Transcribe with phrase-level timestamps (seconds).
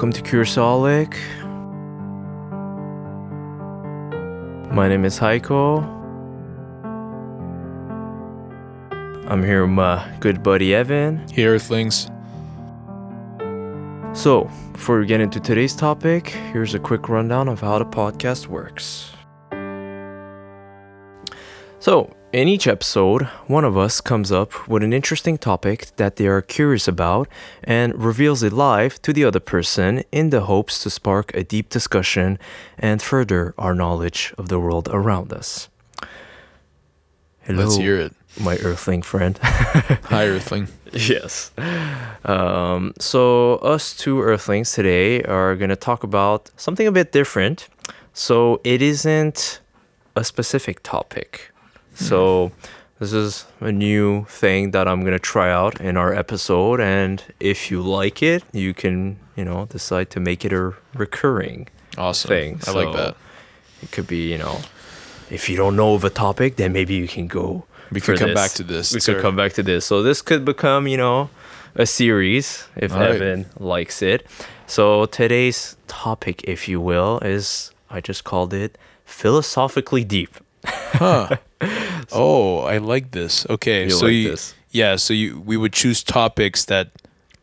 [0.00, 1.14] Welcome to Cursolic.
[4.72, 5.82] My name is Heiko.
[9.28, 11.28] I'm here with my good buddy Evan.
[11.28, 12.06] Hey, Earthlings.
[14.14, 18.46] So, before we get into today's topic, here's a quick rundown of how the podcast
[18.46, 19.12] works.
[21.78, 26.26] So, in each episode, one of us comes up with an interesting topic that they
[26.26, 27.28] are curious about
[27.64, 31.68] and reveals it live to the other person in the hopes to spark a deep
[31.70, 32.38] discussion
[32.78, 35.68] and further our knowledge of the world around us.
[37.42, 38.14] Hello, Let's hear it.
[38.38, 39.36] my earthling friend.
[39.42, 40.68] Hi, Earthling.
[40.92, 41.50] Yes.
[42.24, 47.68] Um, so, us two Earthlings today are going to talk about something a bit different.
[48.12, 49.60] So, it isn't
[50.14, 51.49] a specific topic.
[52.00, 52.52] So,
[52.98, 56.80] this is a new thing that I'm going to try out in our episode.
[56.80, 61.68] And if you like it, you can, you know, decide to make it a recurring
[61.96, 62.28] Awesome.
[62.28, 62.60] thing.
[62.66, 63.16] I like So, that.
[63.82, 64.60] It could be, you know,
[65.30, 67.64] if you don't know of a topic, then maybe you can go.
[67.90, 68.92] We for could come back to this.
[68.92, 69.84] We It's could come back to this.
[69.86, 71.30] So this could become, you know,
[71.74, 73.10] a series if All right.
[73.16, 74.26] Evan likes it.
[74.66, 80.34] So today's topic, if you will, is I just called it philosophically deep.
[80.92, 81.36] Huh.
[82.12, 83.46] oh, I like this.
[83.48, 84.54] Okay, so like you, this?
[84.70, 86.90] yeah, so you we would choose topics that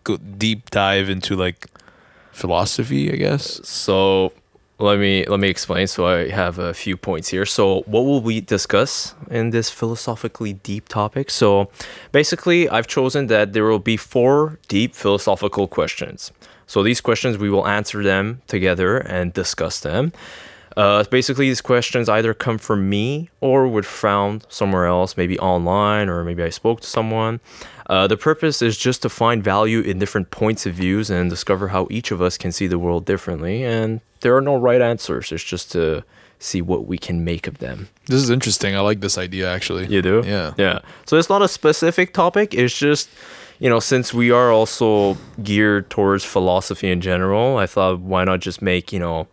[0.04, 1.68] go deep dive into like
[2.32, 3.62] philosophy, I guess.
[3.68, 4.34] So
[4.80, 5.88] let me let me explain.
[5.88, 7.46] So I have a few points here.
[7.46, 11.30] So what will we discuss in this philosophically deep topic?
[11.30, 11.70] So
[12.12, 16.32] basically, I've chosen that there will be four deep philosophical questions.
[16.66, 20.12] So these questions we will answer them together and discuss them.
[20.78, 26.08] Uh, basically, these questions either come from me or were found somewhere else, maybe online
[26.08, 27.40] or maybe I spoke to someone.
[27.90, 31.70] Uh, the purpose is just to find value in different points of views and discover
[31.70, 33.64] how each of us can see the world differently.
[33.64, 35.32] And there are no right answers.
[35.32, 36.04] It's just to
[36.40, 37.90] see what we can make of them.
[38.06, 38.76] This is interesting.
[38.76, 39.88] I like this idea actually.
[39.88, 40.22] You do?
[40.26, 40.54] Yeah.
[40.58, 40.80] Yeah.
[41.08, 42.54] So it's not a specific topic.
[42.54, 43.10] It's just,
[43.58, 48.42] you know, since we are also geared towards philosophy in general, I thought why not
[48.42, 49.28] just make, you know,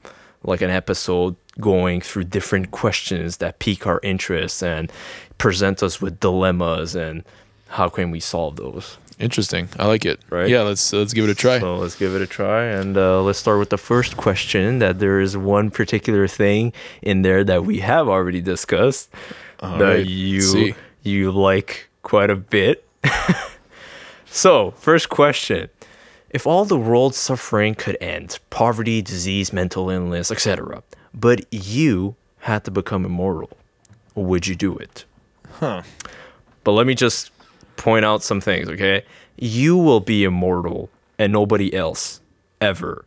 [0.45, 4.91] like an episode going through different questions that pique our interest and
[5.39, 7.25] present us with dilemmas and
[7.69, 8.99] how can we solve those.
[9.19, 9.69] Interesting.
[9.79, 10.21] I like it.
[10.31, 10.49] Right?
[10.49, 11.61] Yeah, let's let's give it a try.
[11.61, 14.81] So let's give it a try, and uh, let's start with the first question.
[14.81, 19.11] That there is one particular thing in there that we have already discussed
[19.61, 22.89] All that right, you you like quite a bit.
[24.27, 25.69] so first question:
[26.35, 30.83] If all the world's suffering could end, poverty, disease, mental illness, etc.,
[31.15, 33.57] but you had to become immortal,
[34.17, 35.05] would you do it?
[35.61, 35.83] Huh.
[36.65, 37.31] But let me just
[37.77, 39.05] point out some things, okay?
[39.37, 40.91] You will be immortal
[41.21, 42.21] and nobody else
[42.61, 43.05] ever.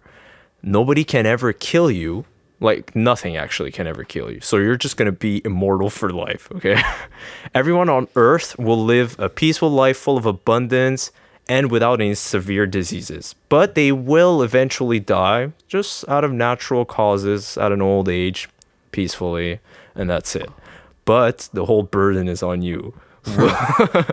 [0.63, 2.23] Nobody can ever kill you.
[2.61, 4.39] Like nothing actually can ever kill you.
[4.39, 6.81] So you're just going to be immortal for life, okay?
[7.53, 11.11] Everyone on earth will live a peaceful life full of abundance
[11.49, 13.35] and without any severe diseases.
[13.49, 18.49] But they will eventually die just out of natural causes at an old age
[18.91, 19.59] peacefully
[19.97, 20.49] and that's it.
[21.05, 22.93] But the whole burden is on you.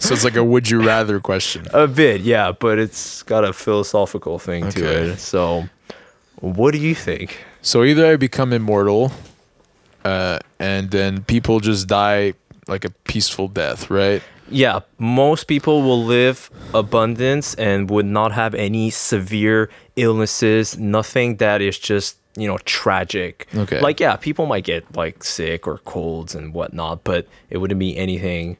[0.00, 1.66] So it's like a would you rather question.
[1.72, 5.18] A bit, yeah, but it's got a philosophical thing to it.
[5.18, 5.68] So,
[6.40, 7.44] what do you think?
[7.62, 9.12] So either I become immortal,
[10.04, 12.34] uh, and then people just die
[12.66, 14.20] like a peaceful death, right?
[14.50, 21.60] Yeah, most people will live abundance and would not have any severe illnesses, nothing that
[21.62, 23.46] is just, you know, tragic.
[23.54, 23.80] Okay.
[23.80, 27.96] Like, yeah, people might get like sick or colds and whatnot, but it wouldn't be
[27.96, 28.58] anything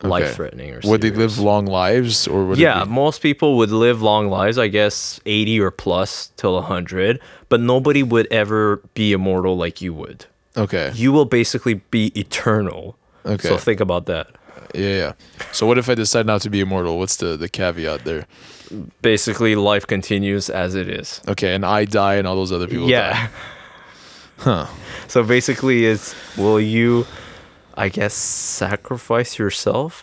[0.00, 0.08] Okay.
[0.08, 3.70] life threatening or Would they live long lives, or would yeah, be- most people would
[3.70, 9.12] live long lives, I guess 80 or plus till 100, but nobody would ever be
[9.12, 10.26] immortal like you would.
[10.56, 12.96] okay, You will basically be eternal.
[13.24, 14.26] okay, So think about that.
[14.74, 15.12] Yeah, yeah.
[15.52, 16.98] So what if I decide not to be immortal?
[16.98, 18.26] What's the the caveat there?
[19.02, 21.20] Basically, life continues as it is.
[21.28, 23.12] Okay, and I die, and all those other people yeah.
[23.12, 23.28] die.
[24.38, 24.66] Huh.
[25.06, 27.06] So basically, it's will you,
[27.76, 30.02] I guess, sacrifice yourself?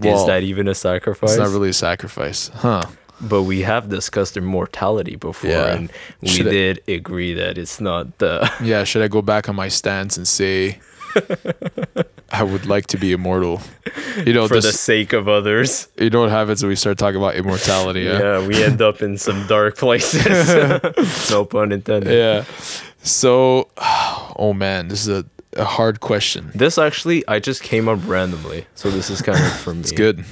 [0.00, 1.30] Well, Is that even a sacrifice?
[1.30, 2.82] It's not really a sacrifice, huh?
[3.20, 5.74] but we have discussed immortality before, Yeah.
[5.74, 8.50] and we Should I- did agree that it's not the.
[8.62, 8.82] Yeah.
[8.84, 10.80] Should I go back on my stance and say
[12.32, 13.60] I would like to be immortal.
[14.24, 15.88] You know, for the sake of others.
[15.98, 18.02] you know what happens when we start talking about immortality?
[18.02, 18.18] Yeah.
[18.18, 20.48] Yeah, we end up in some dark places.
[21.30, 22.12] no pun intended.
[22.12, 22.44] Yeah.
[23.02, 25.26] So, oh man, this is a,
[25.60, 26.50] a hard question.
[26.54, 29.80] This actually, I just came up randomly, so this is kind of for me.
[29.80, 30.24] It's good.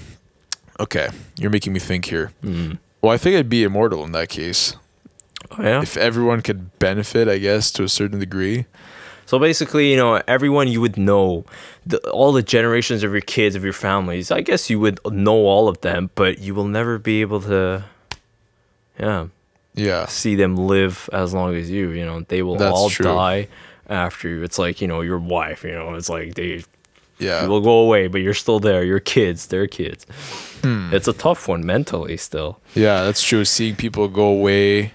[0.79, 2.33] Okay, you're making me think here.
[2.43, 2.79] Mm.
[3.03, 4.77] Well, I think I'd be immortal in that case.
[5.51, 5.83] Oh, yeah.
[5.83, 8.67] if everyone could benefit, I guess, to a certain degree.
[9.31, 11.45] So basically, you know, everyone you would know,
[11.87, 15.47] the, all the generations of your kids, of your families, I guess you would know
[15.47, 17.85] all of them, but you will never be able to,
[18.99, 19.29] yeah,
[19.77, 20.07] Yeah.
[20.07, 21.91] see them live as long as you.
[21.91, 23.05] You know, they will That's all true.
[23.05, 23.47] die
[23.89, 24.43] after you.
[24.43, 26.65] It's like, you know, your wife, you know, it's like they
[27.21, 27.47] Yeah.
[27.47, 28.83] will go away, but you're still there.
[28.83, 30.07] Your kids, their kids.
[30.63, 30.93] Hmm.
[30.93, 32.59] It's a tough one mentally still.
[32.75, 33.45] Yeah, that's true.
[33.45, 34.93] Seeing people go away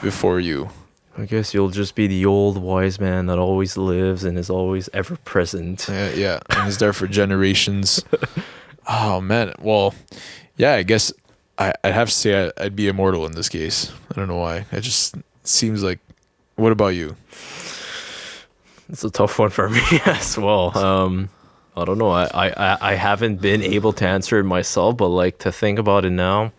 [0.00, 0.70] before you.
[1.20, 4.88] I guess you'll just be the old wise man that always lives and is always
[4.94, 5.86] ever present.
[5.90, 6.40] Yeah, yeah.
[6.50, 8.02] And is there for generations.
[8.88, 9.52] oh man.
[9.60, 9.94] Well,
[10.56, 11.12] yeah, I guess
[11.58, 13.92] I, I'd have to say I, I'd be immortal in this case.
[14.10, 14.64] I don't know why.
[14.72, 15.14] It just
[15.44, 15.98] seems like
[16.56, 17.16] what about you?
[18.88, 20.76] It's a tough one for me as well.
[20.76, 21.28] Um,
[21.76, 22.10] I don't know.
[22.10, 25.78] I, I, I- I haven't been able to answer it myself, but like to think
[25.78, 26.52] about it now.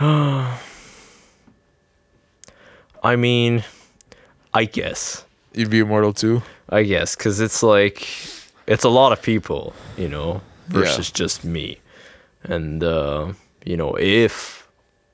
[3.02, 3.64] I mean,
[4.54, 5.24] I guess.
[5.54, 6.42] You'd be immortal too?
[6.68, 8.06] I guess because it's like
[8.66, 10.80] it's a lot of people, you know, Yeah.
[10.80, 11.78] versus just me,
[12.44, 13.32] and uh,
[13.64, 14.68] you know, if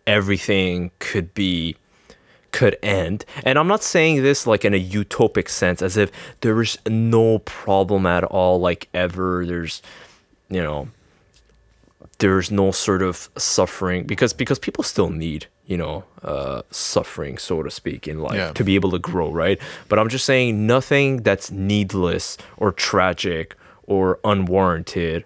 [0.06, 1.76] everything could be
[2.50, 6.10] could end, and I'm not saying this like in a utopic sense, as if
[6.40, 9.46] there is no problem at all, like ever.
[9.46, 9.80] There's,
[10.50, 10.88] you know,
[12.18, 17.62] there's no sort of suffering because because people still need you know uh suffering so
[17.62, 18.52] to speak in life Yeah.
[18.52, 19.58] to be able to grow right
[19.88, 25.24] but i'm just saying nothing that's needless or tragic or unwarranted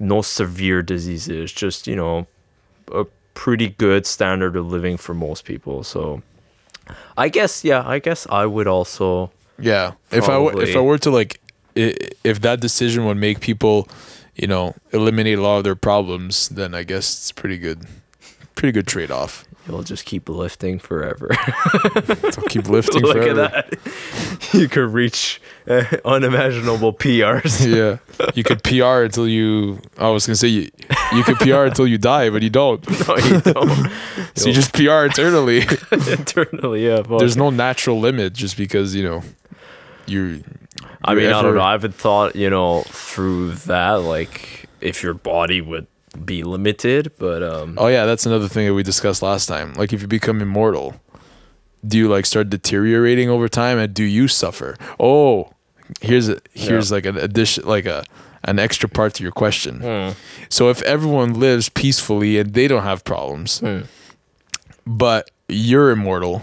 [0.00, 2.26] no severe diseases just you know
[2.92, 3.04] a
[3.34, 6.22] pretty good standard of living for most people so
[7.16, 9.30] i guess yeah i guess i would also
[9.60, 9.92] Yeah.
[10.12, 11.40] If I w- if I were to like
[11.74, 13.88] if that decision would make people,
[14.36, 17.78] you know, eliminate a lot of their problems, then I guess it's pretty good.
[18.54, 19.44] Pretty good trade off.
[19.68, 21.28] You'll just keep lifting forever
[22.32, 23.42] So keep lifting look forever.
[23.42, 27.98] at that you could reach uh, unimaginable prs yeah.
[28.34, 30.70] You could PR until you I was gonna say you,
[31.14, 32.80] you could PR until you die, but you don't.
[33.08, 33.90] no you don't
[34.34, 35.58] So you just PR eternally.
[35.92, 37.18] internally yeah fuck.
[37.20, 39.22] There's no natural limit just because, you know,
[40.06, 40.38] you're
[41.04, 41.60] I mean, you're I don't know.
[41.62, 45.86] I haven't thought, you know, through that, like if your body would
[46.24, 49.74] be limited, but um, Oh yeah, that's another thing that we discussed last time.
[49.74, 51.00] Like if you become immortal,
[51.86, 54.76] do you like start deteriorating over time and do you suffer?
[54.98, 55.50] Oh,
[56.00, 58.04] here's a here's like an addition like a
[58.44, 59.80] an extra part to your question.
[59.80, 60.10] hmm,
[60.48, 63.80] So if everyone lives peacefully and they don't have problems, hmm.
[64.86, 66.42] but you're immortal,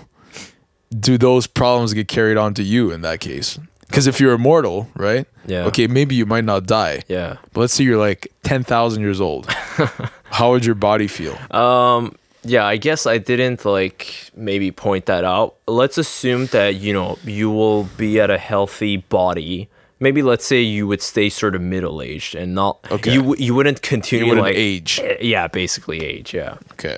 [0.97, 3.59] do those problems get carried on to you in that case?
[3.87, 5.25] Because if you're immortal, right?
[5.45, 7.03] yeah, Okay, maybe you might not die.
[7.07, 7.37] yeah.
[7.53, 9.45] But let's say you're like 10,000 years old.
[10.31, 11.37] How would your body feel?
[11.55, 12.65] Um, yeah.
[12.65, 15.55] I guess I didn't like maybe point that out.
[15.67, 19.69] Let's assume that you know you will be at a healthy body.
[19.99, 22.79] Maybe let's say you would stay sort of middle aged and not.
[22.91, 23.13] Okay.
[23.13, 24.99] You you wouldn't continue You wouldn't like age.
[25.01, 26.33] eh, Yeah, basically age.
[26.33, 26.57] Yeah.
[26.73, 26.97] Okay.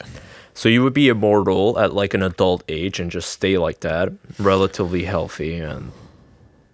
[0.56, 4.10] So you would be immortal at like an adult age and just stay like that,
[4.40, 5.92] relatively healthy, and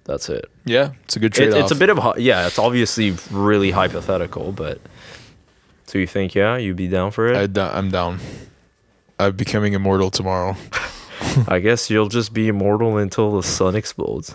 [0.05, 0.45] that's it.
[0.65, 1.60] Yeah, it's a good trade off.
[1.62, 2.48] it's a bit of yeah.
[2.48, 4.79] It's obviously really hypothetical, but
[5.86, 7.36] so you think yeah, you'd be down for it?
[7.38, 8.19] I, do- I'm down.
[9.19, 10.55] I'm becoming immortal tomorrow.
[11.48, 14.33] I guess you'll just be immortal until the sun explodes.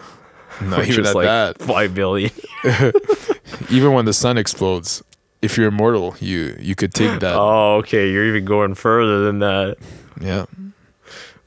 [0.62, 1.58] Not even at like that.
[1.58, 2.30] five billion.
[3.70, 5.02] Even when the sun explodes,
[5.42, 7.34] if you're immortal, you you could take that.
[7.34, 8.10] oh, okay.
[8.10, 9.76] You're even going further than that.
[10.20, 10.46] yeah.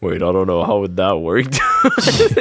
[0.01, 1.45] Wait, I don't know how would that work.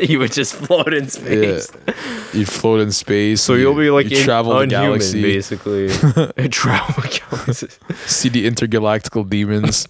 [0.08, 1.70] you would just float in space.
[1.86, 1.94] Yeah.
[2.32, 3.42] You'd float in space.
[3.42, 5.88] So you'll be like you in, travel the unhuman, galaxy, basically.
[6.48, 7.68] travel the galaxy.
[8.06, 9.86] see the intergalactical demons.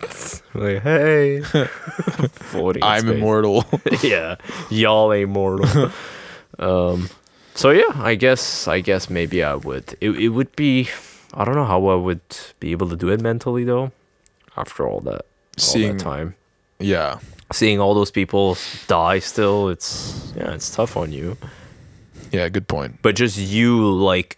[0.53, 1.43] Like, hey,
[2.33, 2.83] floating.
[2.83, 3.13] I'm space.
[3.13, 3.65] immortal.
[4.03, 4.35] yeah,
[4.69, 5.93] y'all immortal.
[6.59, 7.09] um,
[7.55, 9.97] so yeah, I guess I guess maybe I would.
[10.01, 10.89] It it would be.
[11.35, 12.21] I don't know how I would
[12.59, 13.93] be able to do it mentally though.
[14.57, 15.25] After all that, all
[15.57, 16.35] Seeing, that time,
[16.81, 17.21] yeah,
[17.53, 21.37] seeing all those people die still, it's yeah, it's tough on you.
[22.33, 23.01] yeah, good point.
[23.03, 24.37] But just you, like,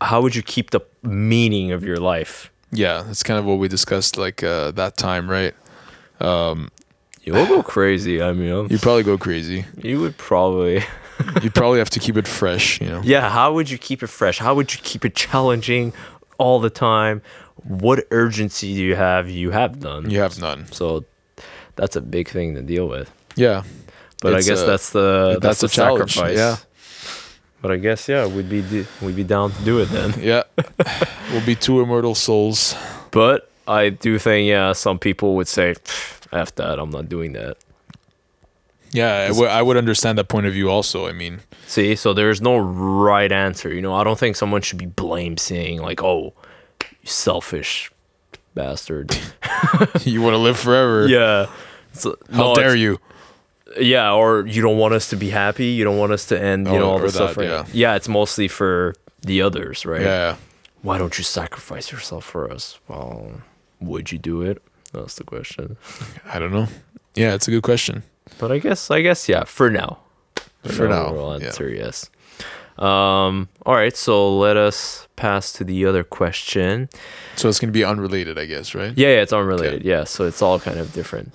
[0.00, 2.50] how would you keep the meaning of your life?
[2.72, 5.54] Yeah, that's kind of what we discussed like uh, that time, right?
[6.20, 8.20] You'll go crazy.
[8.20, 9.64] I mean, You'd probably go crazy.
[9.78, 10.82] you would probably.
[11.42, 13.00] You'd probably have to keep it fresh, you know.
[13.04, 14.38] Yeah, how would you keep it fresh?
[14.38, 15.92] How would you keep it challenging
[16.38, 17.22] all the time?
[17.62, 19.30] What urgency do you have?
[19.30, 20.10] You have none.
[20.10, 20.66] You have none.
[20.72, 21.04] So
[21.76, 23.10] that's a big thing to deal with.
[23.36, 23.62] Yeah,
[24.22, 26.36] But It's, I guess uh, that's the that's that's, the sacrifice.
[26.36, 26.56] yeah.
[27.62, 30.14] But I guess yeah, we'd be d- we'd be down to do it then.
[30.20, 30.42] yeah.
[31.32, 32.74] we'll be two immortal souls.
[33.10, 35.74] But I do think yeah, some people would say,
[36.32, 36.78] F that.
[36.78, 37.56] I'm not doing that.
[38.92, 41.08] Yeah, I would- understand that point of view also.
[41.08, 43.72] I mean, See, so there's no right answer.
[43.74, 46.34] You know, I don't think someone should be blamed saying like, "Oh,
[47.02, 47.90] selfish
[48.54, 49.16] bastard."
[50.04, 51.06] you want to live forever.
[51.08, 51.46] yeah.
[51.92, 52.98] So, How no, dare you?
[53.78, 55.66] Yeah, or you don't want us to be happy.
[55.66, 56.66] You don't want us to end.
[56.66, 57.48] You Oh, know all the suffering.
[57.48, 57.66] yeah.
[57.72, 60.00] yeah, it's mostly for the others, right?
[60.02, 60.36] Yeah.
[60.82, 62.78] Why don't you sacrifice yourself for us?
[62.88, 63.40] Well,
[63.80, 64.62] would you do it?
[64.92, 65.76] That's the question.
[66.26, 66.68] I don't know.
[67.14, 68.02] Yeah, it's a good question.
[68.38, 69.44] But I guess, I guess, yeah.
[69.44, 69.98] For now,
[70.64, 71.46] For now, we'll yeah.
[71.46, 72.10] answer yes.
[72.78, 73.48] Um.
[73.64, 73.96] All right.
[73.96, 76.88] So let us pass to the other question.
[77.36, 78.92] So it's gonna be unrelated, I guess, right?
[78.96, 79.84] Yeah, yeah, it's unrelated.
[79.84, 81.32] Yeah, so it's all kind of different.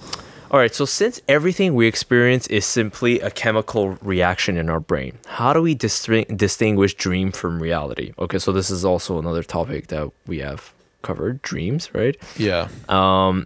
[0.51, 5.19] All right, so since everything we experience is simply a chemical reaction in our brain,
[5.27, 8.13] how do we disting- distinguish dream from reality?
[8.17, 12.17] Okay, so this is also another topic that we have covered dreams, right?
[12.36, 12.67] Yeah.
[12.89, 13.46] Um,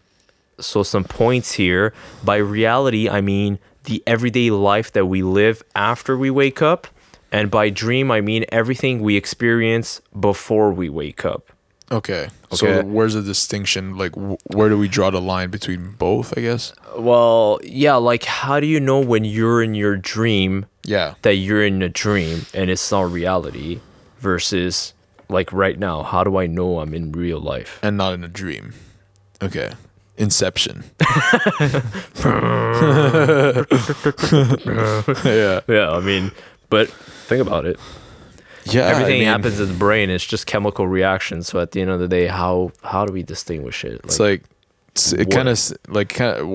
[0.59, 1.93] So, some points here.
[2.23, 6.87] By reality, I mean the everyday life that we live after we wake up.
[7.33, 11.51] And by dream, I mean everything we experience before we wake up.
[11.91, 12.27] Okay.
[12.53, 12.55] Okay.
[12.55, 13.97] So where's the distinction?
[13.97, 16.37] Like, wh- where do we draw the line between both?
[16.37, 16.73] I guess.
[16.97, 21.15] Well, yeah, like how do you know when you're in your dream Yeah.
[21.23, 23.79] that you're in a dream and it's not reality
[24.19, 24.93] versus
[25.27, 27.79] like right now, how do I know I'm in real life?
[27.83, 28.73] And not in a dream.
[29.41, 29.71] Okay.
[30.17, 30.83] Inception.
[35.25, 35.61] yeah.
[35.67, 36.31] Yeah, I mean,
[36.75, 36.87] but
[37.29, 37.77] think about it.
[38.65, 38.87] Yeah.
[38.93, 40.09] Everything I mean, happens in the brain.
[40.09, 41.47] It's just chemical reactions.
[41.49, 44.01] So at the end of the day, how how do we distinguish it?
[44.05, 44.41] It's like.
[44.95, 45.57] it's- It kind of
[45.97, 46.47] like kind of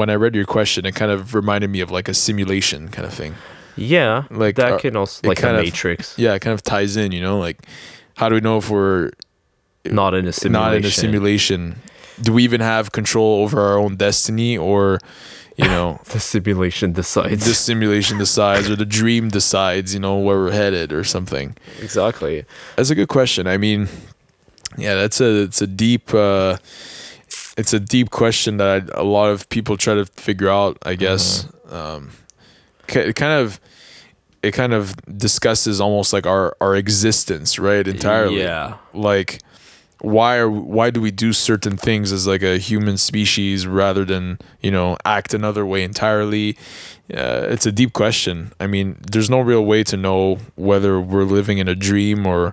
[0.00, 3.06] when I read your question, it kind of reminded me of like a simulation kind
[3.06, 3.34] of thing.
[3.76, 6.96] yeah, like, that uh, can also like a of- matrix, Yeah, it kind of ties
[6.96, 7.58] in, you know, like
[8.18, 9.10] how do we know if we're
[9.84, 10.52] not in a simulation.
[10.52, 11.60] not in a simulation?
[12.26, 14.98] Do we even have control over our own destiny, or
[15.56, 17.44] you know, The simulation decides.
[17.44, 21.56] the simulation decides, or the dream decides, you know, where we're headed, or something?
[21.80, 22.44] exactly.
[22.76, 23.46] That's a good question.
[23.46, 23.88] I mean,
[24.76, 26.58] yeah, that's a it's a deep uh,
[27.56, 30.76] it's a deep question that I, a lot of people try to figure out.
[30.82, 32.10] I guess um,
[32.88, 33.60] it kind of
[34.42, 37.86] it kind of discusses almost like our our existence, right?
[37.86, 38.40] Entirely.
[38.40, 38.76] Yeah.
[38.92, 39.40] Like
[40.00, 44.38] why are why do we do certain things as like a human species rather than
[44.60, 46.56] you know act another way entirely?
[47.12, 48.52] Uh, it's a deep question.
[48.58, 52.52] I mean, there's no real way to know whether we're living in a dream or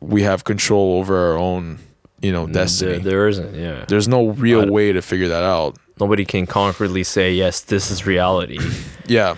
[0.00, 1.78] we have control over our own,
[2.20, 2.98] you know, destiny.
[2.98, 3.54] There, there isn't.
[3.54, 3.84] Yeah.
[3.88, 5.76] there's no real way to figure that out.
[6.00, 8.58] Nobody can concretely say yes, this is reality,
[9.06, 9.36] Yeah.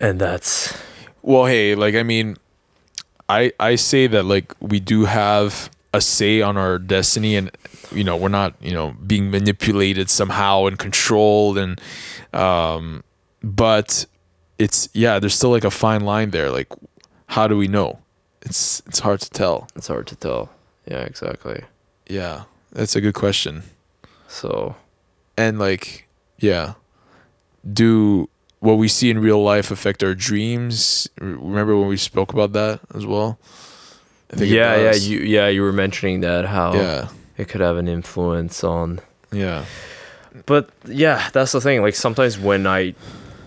[0.00, 0.76] and that's
[1.22, 2.36] Well, hey, like I mean,
[3.28, 7.50] I I say that like we do have a say on our destiny, and
[7.92, 11.80] you know we're not you know being manipulated somehow and controlled, and
[12.32, 13.02] um,
[13.42, 14.06] but
[14.58, 16.50] it's yeah, there's still like a fine line there.
[16.50, 16.68] Like,
[17.26, 18.00] how do we know?
[18.42, 19.68] It's it's hard to tell.
[19.76, 20.50] it's hard to tell.
[20.86, 21.64] Yeah, exactly.
[22.08, 23.62] Yeah, that's a good question.
[24.28, 24.76] So
[25.36, 26.06] And like,
[26.38, 26.74] yeah,
[27.70, 28.28] do
[28.60, 31.08] what we see in real life affect our dreams?
[31.20, 33.38] Remember when we spoke about that as well?
[34.32, 37.76] I it yeah, yeah, you yeah, you were mentioning that how yeah, it could have
[37.76, 39.00] an influence on
[39.32, 39.64] yeah,
[40.46, 41.82] But yeah, that's the thing.
[41.82, 42.94] Like sometimes when I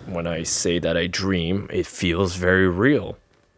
[0.07, 3.17] when I say that I dream, it feels very real.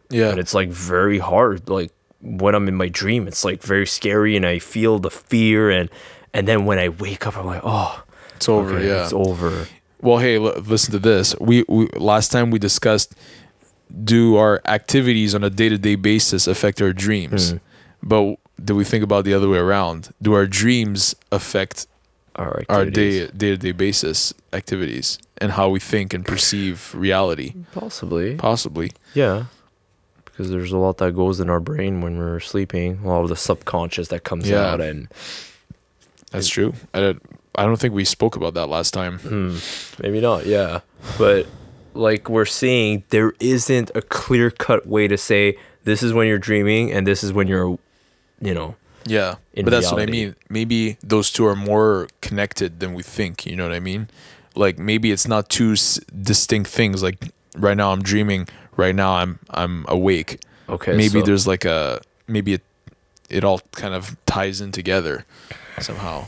[0.09, 0.29] yeah.
[0.29, 1.69] And it's like very hard.
[1.69, 5.69] Like when I'm in my dream, it's like very scary and I feel the fear
[5.71, 5.89] and
[6.33, 8.03] and then when I wake up I'm like, "Oh,
[8.35, 8.75] It's over.
[8.77, 9.03] okay, yeah.
[9.03, 9.67] it's over."
[10.01, 11.33] Well, hey, l- listen to this.
[11.39, 13.15] We, we last time we discussed
[14.03, 17.59] do our activities on a day to day basis affect our dreams, Mm.
[18.01, 20.13] but do we think about the other way around?
[20.21, 21.87] Do our dreams affect
[22.37, 22.65] right.
[22.69, 27.53] our day day to day basis activities and how we think and perceive reality?
[27.73, 28.35] possibly.
[28.35, 28.91] Possibly.
[29.13, 29.45] Yeah.
[30.25, 33.29] Because there's a lot that goes in our brain when we're sleeping, a lot of
[33.29, 34.71] the subconscious that comes Yeah.
[34.73, 35.07] out and
[36.31, 36.73] That's true.
[36.95, 37.21] I don't,
[37.53, 39.19] I don't think we spoke about that last time.
[39.19, 39.57] Hmm,
[40.01, 40.79] maybe not, yeah.
[41.19, 41.45] But
[41.93, 46.39] like we're seeing, there isn't a clear cut way to say this is when you're
[46.39, 47.77] dreaming and this is when you're,
[48.41, 50.35] you know, Yeah, in but that's what I mean.
[50.49, 53.45] Maybe those two are more connected than we think.
[53.45, 54.07] You know what I mean?
[54.55, 57.01] Like maybe it's not two s- distinct things.
[57.03, 58.47] Like right now I'm dreaming.
[58.77, 60.39] Right now I'm I'm awake.
[60.69, 60.93] okay.
[60.95, 62.61] maybe so- there's like a maybe it
[63.29, 65.25] it all kind of ties in together
[65.79, 66.27] somehow.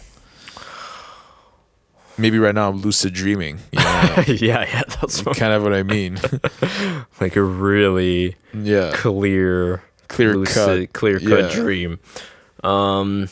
[2.17, 3.59] Maybe right now I'm lucid dreaming.
[3.71, 3.83] You know,
[4.27, 6.17] yeah, yeah, that's what, kind of what I mean.
[7.19, 10.93] like a really Yeah, clear, clear lucid, cut.
[10.93, 11.55] clear cut Yeah.
[11.55, 11.99] dream.
[12.63, 13.27] Um,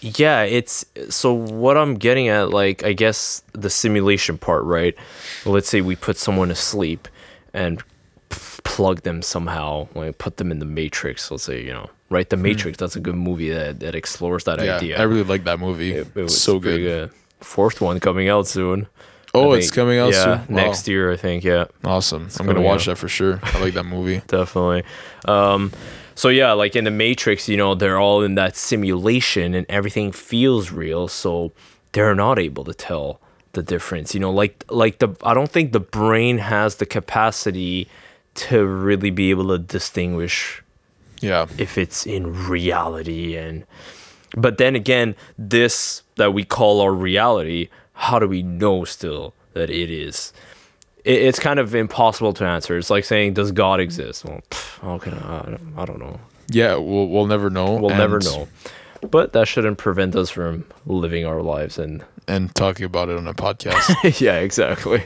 [0.00, 4.94] yeah, it's so what I'm getting at, like, I guess the simulation part, right?
[5.46, 7.08] Let's say we put someone to sleep
[7.54, 7.82] and
[8.28, 11.30] p- plug them somehow, like put them in the Matrix.
[11.30, 12.28] Let's say, you know, right?
[12.30, 12.78] The Matrix.
[12.78, 14.64] That's a good movie that, that explores that Hmm.
[14.64, 14.98] Yeah, idea.
[14.98, 15.92] I really like that movie.
[15.92, 17.10] it, it was so pretty good.
[17.40, 18.86] Fourth one coming out soon.
[19.34, 20.54] Oh, I it's coming out yeah, soon.
[20.54, 20.62] Wow.
[20.64, 21.42] next year, I think.
[21.44, 21.64] Yeah.
[21.84, 22.28] Awesome.
[22.38, 22.92] I'm gonna watch out.
[22.92, 23.40] that for sure.
[23.42, 24.22] I like that movie.
[24.28, 24.84] definitely.
[25.26, 25.72] Um,
[26.14, 30.12] so yeah, like in the Matrix, you know, they're all in that simulation and everything
[30.12, 31.50] feels real, so
[31.92, 33.20] they're not able to tell
[33.52, 34.14] the difference.
[34.14, 37.88] You know, like like the I don't think the brain has the capacity
[38.34, 40.62] to really be able to distinguish
[41.20, 41.46] Yeah.
[41.58, 43.64] if it's in reality and
[44.36, 49.70] but then again this that we call our reality how do we know still that
[49.70, 50.32] it is
[51.04, 55.00] it, it's kind of impossible to answer it's like saying does god exist well pff,
[55.00, 56.74] can I, I, don't, know Yeah.
[56.74, 57.76] We'll we'll never know.
[57.76, 58.48] we'll never know
[59.10, 63.26] but that shouldn't prevent us from living our lives and And talking about it on
[63.28, 64.20] a podcast.
[64.20, 65.04] yeah exactly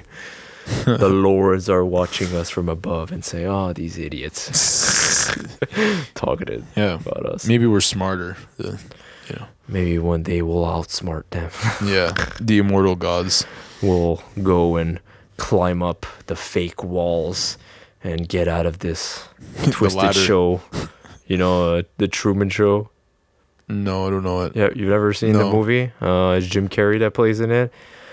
[0.84, 4.48] the lords are watching us from above and say oh these idiots
[6.14, 6.94] talking it yeah.
[6.94, 8.36] about us Maybe we're smarter.
[8.56, 8.80] The,
[9.28, 9.46] you know.
[9.68, 11.50] Maybe one day we'll outsmart them.
[11.88, 12.12] Yeah.
[12.40, 13.44] The immortal gods.
[13.82, 15.00] we'll go and
[15.36, 17.58] climb up the fake walls
[18.02, 19.28] and get out of this
[19.70, 20.60] twisted show.
[21.26, 22.90] You know, uh, the Truman Show.
[23.68, 24.56] No, I don't know it.
[24.56, 25.92] Yeah, you've never seen the movie?
[26.00, 27.70] Uh, it's Jim Carrey that plays in it.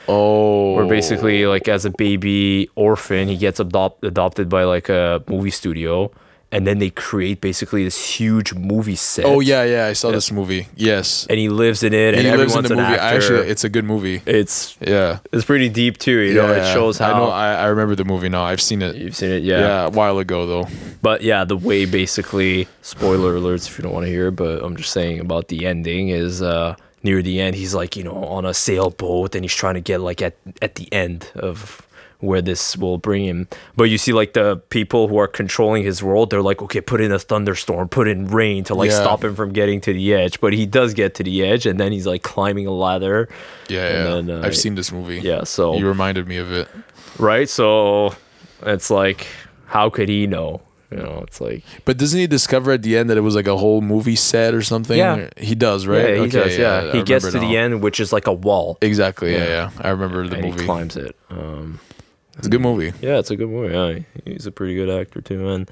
[0.10, 0.74] Oh.
[0.74, 5.50] Where basically, like, as a baby orphan, he gets adopt- adopted by like a movie
[5.52, 6.12] studio,
[6.52, 9.26] and then they create basically this huge movie set.
[9.26, 9.88] Oh yeah, yeah.
[9.88, 10.68] I saw this movie.
[10.76, 11.26] Yes.
[11.30, 12.82] and he lives in it, and, he lives in the movie.
[12.82, 14.22] Actually, it's a good movie.
[14.26, 15.20] it's Yeah.
[15.32, 16.20] it's pretty deep too.
[16.20, 17.30] You know, it shows how I know.
[17.30, 18.44] I, I remember the movie now.
[18.44, 18.96] I've seen it.
[18.96, 19.44] you've seen it.
[19.44, 19.60] Yeah.
[19.60, 20.68] Yeah, a while ago though.
[21.02, 24.64] But yeah, the way basically spoiler alerts if you don't want to hear, it, but
[24.64, 28.24] I'm just saying about the ending is uh near the end he's like, you know,
[28.26, 31.85] on a sailboat and he's trying to get like at at the end of
[32.20, 33.48] where this will bring him.
[33.76, 37.02] But you see like the people who are controlling his world, they're like, okay, put
[37.02, 39.02] in a thunderstorm, put in rain to like Yeah.
[39.02, 40.40] stop him from getting to the edge.
[40.40, 43.28] But he does get to the edge and then he's like climbing a ladder.
[43.70, 44.04] Yeah, yeah.
[44.04, 45.20] then, uh, I've seen this movie.
[45.20, 46.68] Yeah, so You reminded me of it.
[47.20, 47.50] right?
[47.50, 48.16] So
[48.64, 49.28] it's like
[49.68, 50.62] how could he know?
[50.92, 53.48] You know, it's like But doesn't he discover at the end that it was like
[53.48, 54.98] a whole movie set or something?
[54.98, 55.30] Yeah.
[55.36, 56.16] He does, right?
[56.16, 56.58] Yeah, he does.
[56.58, 59.34] Yeah, I he gets to the end, which is like a wall, Exactly.
[59.34, 59.48] Yeah, Yeah.
[59.48, 59.70] yeah.
[59.82, 60.60] I remember the and movie.
[60.62, 61.16] he climbs it.
[61.30, 61.80] Um,
[62.38, 62.94] It's a good movie.
[63.02, 63.74] yeah, it's a good movie.
[63.74, 65.70] Yeah, he's a pretty good actor too, and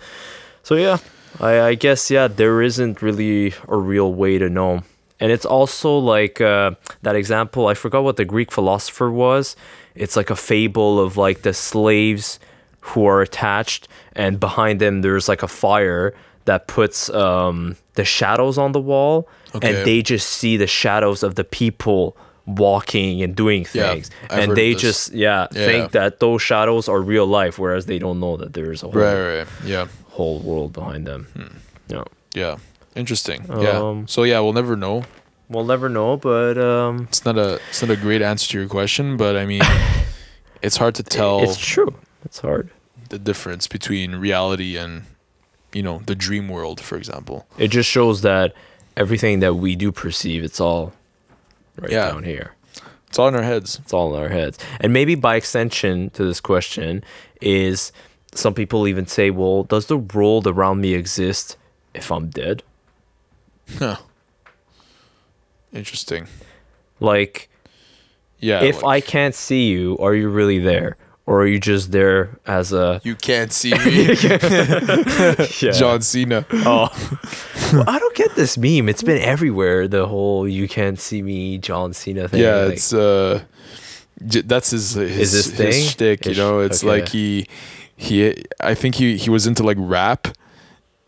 [0.63, 0.97] so yeah,
[1.39, 4.84] I, I guess yeah, there isn't really a real way to know,
[5.19, 6.71] and it's also like uh,
[7.02, 7.67] that example.
[7.67, 9.56] I forgot what the Greek philosopher was.
[9.95, 12.39] It's like a fable of like the slaves
[12.82, 16.13] who are attached, and behind them there's like a fire
[16.45, 19.67] that puts um, the shadows on the wall, Okay.
[19.78, 24.56] and they just see the shadows of the people walking and doing things I've and
[24.58, 24.82] they this.
[24.82, 25.65] just yeah, Yeah.
[25.65, 29.01] think that those shadows are real life whereas they don't know that there's a whole,
[29.01, 29.47] Right, right.
[29.65, 29.88] Yeah.
[30.10, 31.27] whole world behind them
[31.88, 32.03] yeah
[32.36, 32.58] Yeah.
[32.95, 33.45] Interesting.
[33.49, 33.79] yeah.
[33.82, 35.03] Um, So yeah, we'll never know.
[35.49, 38.67] we'll never know but um It's not a it's not a great answer to your
[38.69, 39.62] question, but I mean
[40.62, 41.93] it's hard to tell it's true
[42.25, 42.69] it's hard
[43.10, 45.03] the difference between reality and
[45.73, 47.38] you know, the dream world, for example.
[47.58, 48.53] it just shows that
[48.95, 50.93] everything that we do perceive it's all
[51.79, 52.09] right Yeah.
[52.12, 52.53] down here
[53.07, 53.79] It's all in our heads.
[53.81, 57.03] it's all in our heads and maybe by extension to this question
[57.41, 57.91] is
[58.33, 61.57] some people even say well does the world around me exist
[61.93, 62.63] if i'm dead
[63.79, 63.95] Huh.
[65.73, 66.27] Interesting.
[66.99, 67.49] like
[68.39, 68.62] Yeah.
[68.63, 70.97] if I can't see you, are you really there?
[71.25, 74.13] Or are you just there as a you can't see me,
[75.62, 75.71] yeah.
[75.71, 76.45] John Cena.
[76.51, 76.89] Oh,
[77.73, 78.89] Well, I don't get this meme.
[78.89, 79.88] It's been everywhere.
[79.88, 82.41] The whole "you can't see me" John Cena thing.
[82.41, 83.41] Yeah, Like, it's uh,
[84.19, 85.88] that's his his, this his thing?
[85.88, 86.25] shtick.
[86.25, 86.91] You know, it's okay.
[86.99, 87.47] like he
[87.95, 88.43] he.
[88.59, 90.27] I think he he was into like rap,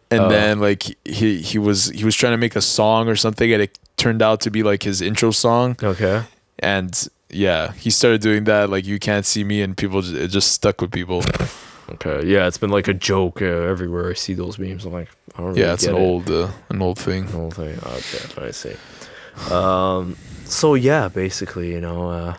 [0.09, 0.29] and Oh.
[0.29, 3.61] then like he he was he was trying to make a song or something, and
[3.61, 5.75] it turned out to be like his intro song.
[5.83, 6.23] okay.
[6.59, 8.69] And yeah, he started doing that.
[8.69, 11.21] Like you can't see me, and people just, it just stuck with people.
[11.93, 12.25] Okay.
[12.25, 14.09] Yeah, it's been like a joke uh, everywhere.
[14.09, 14.85] I see those memes.
[14.85, 15.99] I'm like, I don't really Yeah, it's an it.
[15.99, 17.25] old uh, an old thing.
[17.25, 17.77] The whole thing.
[17.77, 18.75] Okay, I see.
[19.51, 22.35] Um, so yeah, basically, you know, uh,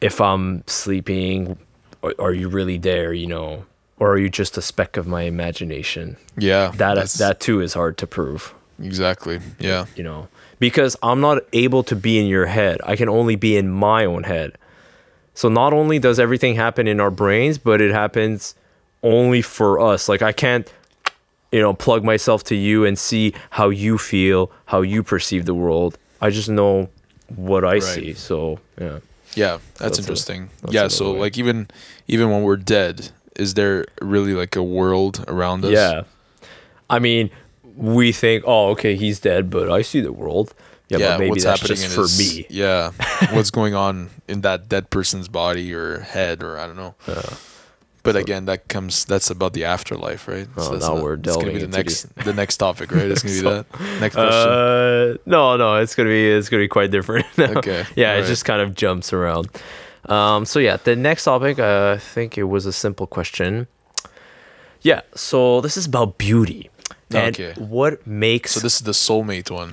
[0.00, 1.56] if I'm sleeping,
[2.02, 3.12] are, are you really there?
[3.12, 3.64] You know,
[3.98, 6.16] or are you just a speck of my imagination?
[6.36, 8.52] Yeah, That that too is hard to prove.
[8.82, 9.40] exactly.
[9.58, 10.28] Yeah, You know,
[10.62, 12.76] because I'm not able to be in your head.
[12.84, 14.50] I can only be in my own head.
[15.34, 18.54] So not only does everything happen in our brains, but it happens
[19.02, 20.08] only for us.
[20.08, 20.70] Like I can't,
[21.50, 25.54] you know, plug myself to you and see how you feel, how you perceive the
[25.54, 25.98] world.
[26.20, 26.88] I just know
[27.34, 27.82] what I Right.
[27.82, 28.14] see.
[28.14, 28.98] So yeah.
[29.34, 30.50] Yeah, that's, That's a- interesting.
[30.60, 31.20] that's yeah, so way.
[31.24, 31.66] like even
[32.06, 35.72] even when we're dead, is there really like a world around us?
[35.72, 36.02] Yeah.
[36.88, 37.30] I mean,
[37.76, 40.54] we think, oh, okay, he's dead, but I see the world.
[40.88, 42.46] Yeah, but maybe what's that's happening just for his, me.
[42.50, 42.90] Yeah,
[43.32, 46.94] what's going on in that dead person's body or head or I don't know.
[48.02, 50.48] But again, that comes that's about the afterlife, right?
[50.56, 52.90] Oh, that's now not- we're it's gonna be delving the into next the next topic,
[52.90, 53.06] right?
[53.10, 54.50] It's gonna be So- that next question.
[54.52, 57.26] Uh, no, no, it's gonna be it's gonna be quite different.
[57.38, 58.26] Okay, yeah, it alright.
[58.28, 59.48] just kind of jumps around.
[60.06, 63.68] Um, so yeah, the next topic, uh, I think it was a simple question.
[64.80, 66.70] Yeah, so this is about beauty
[67.14, 67.54] and Okay.
[67.60, 68.52] what makes.
[68.52, 69.72] so this is the soulmate one.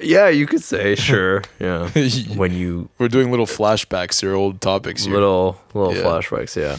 [0.00, 1.42] yeah, you could say sure.
[1.58, 1.88] Yeah,
[2.36, 5.14] when you We're doing little flashbacks to your old topics here.
[5.14, 6.02] little little Yeah.
[6.02, 6.56] flashbacks.
[6.56, 6.78] Yeah.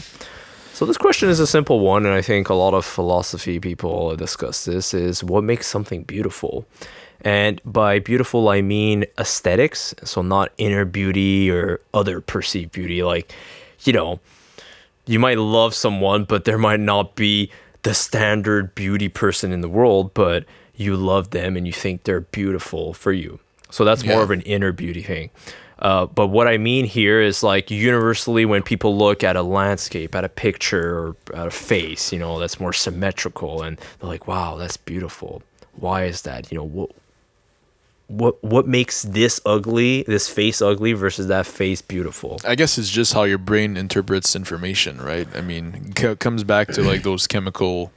[0.72, 4.14] So this question is a simple one, and I think a lot of philosophy people
[4.16, 6.66] discuss this: is what makes something beautiful.
[7.22, 9.92] And by beautiful, I mean aesthetics.
[10.04, 13.02] So not inner beauty or other perceived beauty.
[13.02, 13.32] Like,
[13.82, 14.20] you know,
[15.04, 17.50] you might love someone, but there might not be
[17.82, 22.20] the standard beauty person in the world, but you love them and you think they're
[22.20, 23.40] beautiful for you.
[23.70, 25.30] So that's more of an inner beauty thing.
[25.78, 30.14] Uh, but what I mean here is like universally, when people look at a landscape,
[30.14, 34.26] at a picture, or at a face, you know, that's more symmetrical, and they're like,
[34.26, 35.42] "Wow, that's beautiful."
[35.76, 36.50] Why is that?
[36.50, 36.90] You know, what
[38.08, 42.40] what what makes this ugly, this face ugly, versus that face beautiful?
[42.44, 45.28] I guess it's just how your brain interprets information, right?
[45.36, 47.92] I mean, it c- comes back to like those chemical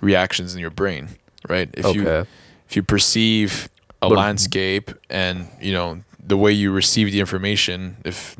[0.00, 1.10] reactions in your brain,
[1.48, 1.68] right?
[1.74, 2.28] If you Okay.
[2.68, 3.68] if you perceive
[4.02, 8.36] a But- landscape and you know the way you receive the information, if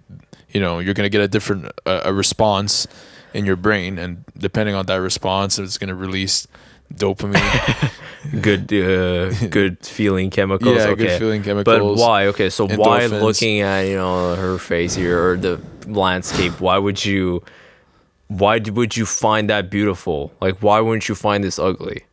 [0.50, 2.86] you know you're gonna get a different uh, a response
[3.34, 6.46] in your brain, and depending on that response, it's gonna release
[6.94, 7.92] dopamine.
[8.40, 10.76] good uh, good feeling chemicals.
[10.76, 11.06] yeah, okay.
[11.06, 11.98] good feeling chemicals.
[11.98, 12.26] But why?
[12.26, 16.60] Okay, so why looking at you know her face here or the landscape?
[16.60, 17.42] Why would you?
[18.28, 20.32] Why would you find that beautiful?
[20.40, 22.04] Like, why wouldn't you find this ugly?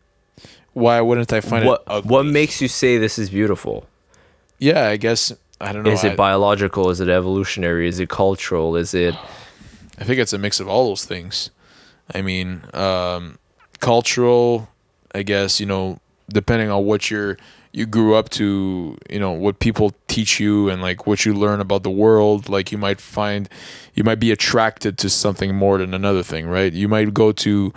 [0.73, 2.09] Why wouldn't I find what it ugly?
[2.09, 3.88] What makes you say this is beautiful?
[4.59, 5.91] Yeah, I guess I don't know.
[5.91, 6.89] Is I, it biological?
[6.91, 7.88] Is it evolutionary?
[7.88, 8.75] Is it cultural?
[8.75, 9.15] Is it
[9.99, 11.49] I think it's a mix of all those things.
[12.13, 13.38] I mean, um,
[13.84, 14.69] cultural,
[15.13, 17.38] I guess, you know, depending on what you're
[17.76, 21.60] you grew up to, you know, what people teach you and like what you learn
[21.60, 23.50] about the world, like you might find
[23.96, 26.72] you might be attracted to something more than another thing, right?
[26.72, 27.74] You might go to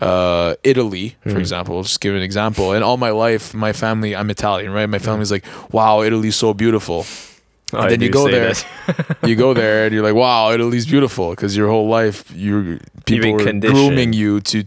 [0.00, 2.72] uh, Italy, for example, I'll just give an example.
[2.72, 4.86] And all my life, my family, I'm Italian, right?
[4.86, 7.04] My family's like, wow, Italy's so beautiful.
[7.72, 8.54] Oh, I then you go there,
[9.26, 13.34] you go there, and you're like, "Wow, Italy's beautiful," because your whole life, you people
[13.34, 14.64] are grooming you to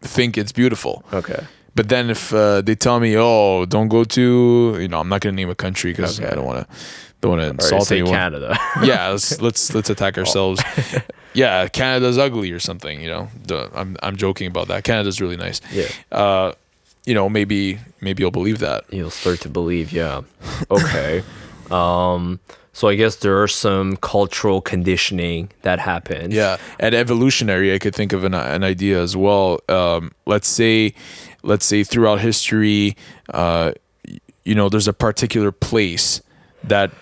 [0.00, 1.04] think it's beautiful.
[1.12, 1.44] okay.
[1.74, 5.20] But then if uh, they tell me, "Oh, don't go to," you know, I'm not
[5.20, 6.28] gonna name a country because Okay.
[6.28, 6.76] I don't want to,
[7.20, 8.12] don't want to insult anyone.
[8.12, 8.58] Canada.
[8.82, 10.60] yeah, let's let's let's attack ourselves.
[11.34, 13.00] yeah, Canada's ugly or something.
[13.00, 14.82] You know, Duh, I'm I'm joking about that.
[14.82, 15.60] Canada's really nice.
[15.72, 15.86] yeah.
[16.10, 16.52] Uh,
[17.04, 18.84] you know, maybe maybe you'll believe that.
[18.90, 20.22] You'll start to believe, yeah.
[20.70, 21.22] Okay.
[21.70, 22.40] um,
[22.78, 26.32] so I guess there are some cultural conditioning that happens.
[26.32, 29.58] Yeah, and evolutionary, I could think of an, an idea as well.
[29.68, 30.94] Um, let's say,
[31.42, 32.96] let's say throughout history,
[33.34, 33.72] uh,
[34.44, 36.22] you know, there's a particular place
[36.62, 36.92] that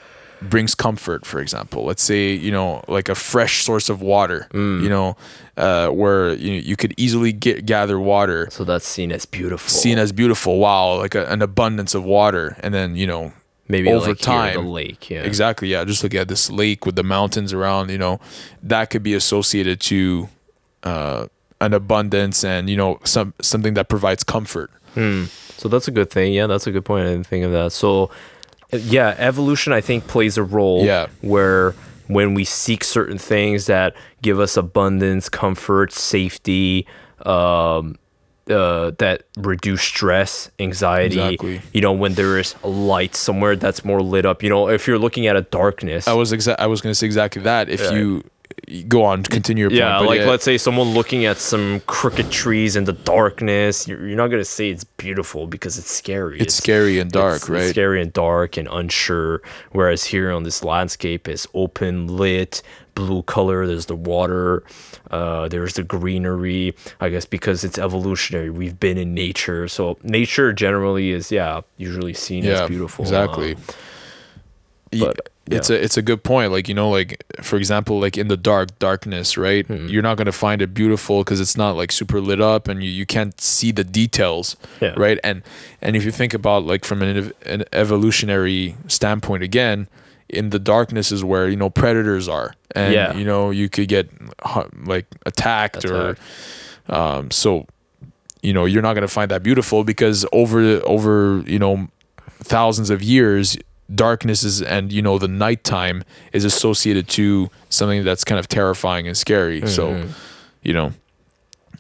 [0.41, 1.27] brings comfort.
[1.27, 4.49] For example, let's say you know, like a fresh source of water.
[4.55, 5.17] You know,
[5.59, 9.69] uh, where you you could easily get gather water, So that's seen as beautiful.
[9.69, 10.59] seen as beautiful.
[10.59, 13.33] Wow, like a, an abundance of water, and then you know.
[13.69, 14.67] Maybe over like here, the time.
[14.69, 15.11] lake.
[15.11, 15.23] Yeah.
[15.23, 15.69] Exactly.
[15.69, 15.85] Yeah.
[15.85, 17.91] Just look at this lake with the mountains around.
[17.91, 18.21] You know,
[18.63, 20.29] that could be associated to
[20.83, 21.27] uh,
[21.61, 24.71] an abundance and you know some something that provides comfort.
[24.95, 26.33] So that's a good thing.
[26.33, 27.07] Yeah, that's a good point.
[27.07, 27.73] I didn't think of that.
[27.73, 28.11] So,
[28.73, 30.85] yeah, evolution I think plays a role.
[30.85, 31.09] Yeah.
[31.21, 31.75] Where
[32.07, 36.87] when we seek certain things that give us abundance, comfort, safety,
[37.27, 37.99] um,
[38.49, 41.19] uh, that reduce stress, anxiety.
[41.21, 41.63] Exactly.
[41.73, 44.43] You know, when there is a light somewhere that's more lit up.
[44.43, 46.07] You know, if you're looking at a darkness.
[46.07, 47.69] I was exa- I was going to say exactly that.
[47.69, 48.31] If you you
[48.89, 49.79] go on, continue your point.
[49.79, 54.17] yeah, like let's say someone looking at some crooked trees in the darkness, you're, you're
[54.17, 56.41] not gonna say it's beautiful because it's scary.
[56.41, 57.63] it's scary and dark, it's- right?
[57.63, 59.43] It's scary and dark and unsure.
[59.73, 62.63] Whereas here on this landscape is open, lit,
[62.95, 63.67] blue color.
[63.67, 64.65] There's the water.
[65.11, 66.75] Uh, there's the greenery.
[67.01, 72.15] I guess because it's evolutionary, we've been in nature, so nature generally is yeah usually
[72.15, 73.05] seen yeah, as beautiful.
[73.05, 73.55] Exactly.
[73.55, 73.61] Um,
[74.99, 75.77] but- it's Yeah.
[75.77, 76.51] a it's a good point.
[76.53, 79.67] Like you know, like for example, like in the dark darkness, right?
[79.67, 79.87] Hmm.
[79.89, 82.91] You're not gonna find it beautiful because it's not like super lit up, and you,
[82.91, 84.95] you can't see the details, Yeah.
[84.97, 85.19] right?
[85.23, 85.43] And
[85.81, 89.89] and if you think about like from an, an evolutionary standpoint, again,
[90.29, 93.15] in the darkness is where you know predators are, and Yeah.
[93.17, 94.09] you know you could get
[94.85, 96.21] like attacked, or Attacked.
[96.91, 97.67] um, so
[98.43, 101.89] you know you're not gonna find that beautiful because over over you know
[102.43, 103.57] thousands of years
[103.95, 109.07] darkness is and you know the nighttime is associated to something that's kind of terrifying
[109.07, 110.09] and scary so Mhm.
[110.63, 110.93] you know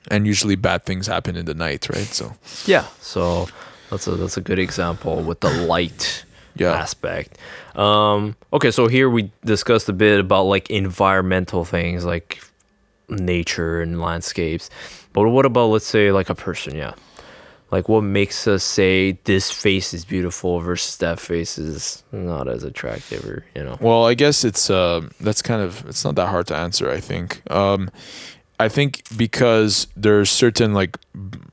[0.08, 2.32] and usually bad things happen in the night right so
[2.64, 2.84] Yeah.
[3.00, 3.48] So
[3.90, 6.24] that's a that's a good example with the light
[6.56, 6.72] Yeah.
[6.72, 7.36] aspect.
[7.74, 12.40] Um, okay, so here we discussed a bit about like environmental things like
[13.08, 14.70] nature and landscapes.
[15.12, 16.92] But what about let's say like a person, yeah.
[17.70, 22.62] Like what makes us say this face is beautiful versus that face is not as
[22.62, 23.76] attractive or you know.
[23.80, 27.00] well i guess it's uh that's kind of it's not that hard to answer i
[27.00, 27.90] think um
[28.60, 30.96] i think because there's certain like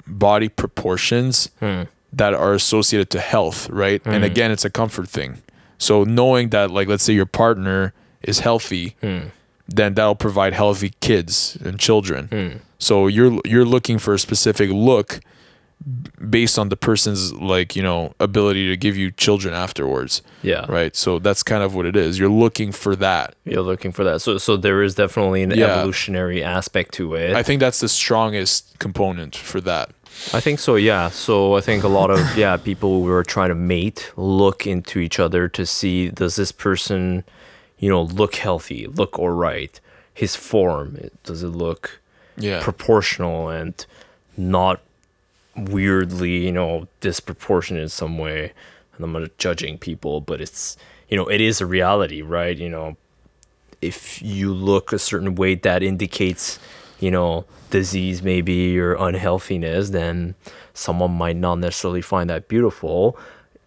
[0.07, 1.83] body proportions Hmm.
[2.13, 3.99] that are associated to health, right?
[4.05, 5.41] And again, it's a comfort thing.
[5.79, 9.29] So knowing that, like, let's say your partner is healthy, Hmm.
[9.67, 12.27] then that'll provide healthy kids and children.
[12.27, 12.57] Hmm.
[12.77, 15.19] So you're you're looking for a specific look
[16.29, 20.65] based on the person's like you know ability to give you children afterwards, Yeah.
[20.69, 20.95] right?
[20.95, 22.17] So that's kind of what it is.
[22.19, 23.35] You're looking for that.
[23.45, 24.21] You're looking for that.
[24.21, 25.65] So so there is definitely an Yeah.
[25.77, 27.35] evolutionary aspect to it.
[27.35, 29.89] I think that's the strongest component for that.
[30.31, 31.09] I think so, yeah.
[31.09, 34.99] So I think a lot of yeah people who are trying to mate look into
[34.99, 37.23] each other to see does this person,
[37.77, 39.81] you know, look healthy, look alright,
[40.13, 41.99] his form does it look
[42.37, 42.61] Yeah.
[42.63, 43.73] proportional and
[44.37, 44.79] not
[45.55, 48.53] weirdly, you know, disproportionate in some way.
[48.95, 50.77] And I'm not judging people, but it's
[51.09, 52.57] you know it is a reality, right?
[52.57, 52.97] You know,
[53.81, 56.59] if you look a certain way that indicates
[56.99, 60.35] you know disease maybe or unhealthiness then
[60.73, 63.17] someone might not necessarily find that beautiful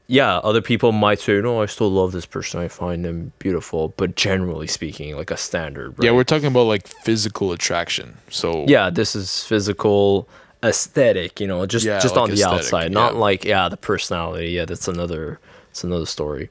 [0.06, 3.92] yeah other people might say no i still love this person i find them beautiful
[3.96, 6.04] but generally speaking like a standard right?
[6.04, 8.16] Yeah, we're talking about like physical attraction.
[8.30, 10.28] So yeah this is physical
[10.62, 13.18] aesthetic you know just Yeah, just like on the aesthetic, outside not yeah.
[13.20, 15.38] like yeah the personality yeah that's another
[15.70, 16.48] it's another story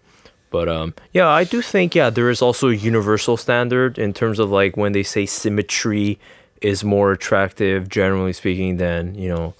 [0.52, 4.40] but um yeah i do think yeah there is also a universal standard in terms
[4.40, 6.20] of like when they say symmetry
[6.62, 9.54] is more attractive generally speaking than you know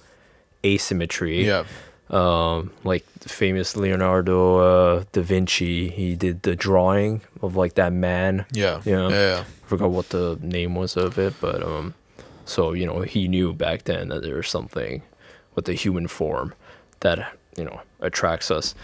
[0.64, 1.64] asymmetry yeah,
[2.10, 4.58] um like the famous leonardo
[4.98, 9.08] uh, da vinci he did the drawing of like that man yeah, Yeah.
[9.08, 9.40] yeah, yeah.
[9.40, 11.94] I forgot what the name was of it, but um,
[12.46, 15.02] so you know he knew back then that there was something
[15.54, 16.54] with the human form
[17.00, 18.74] that you know attracts us.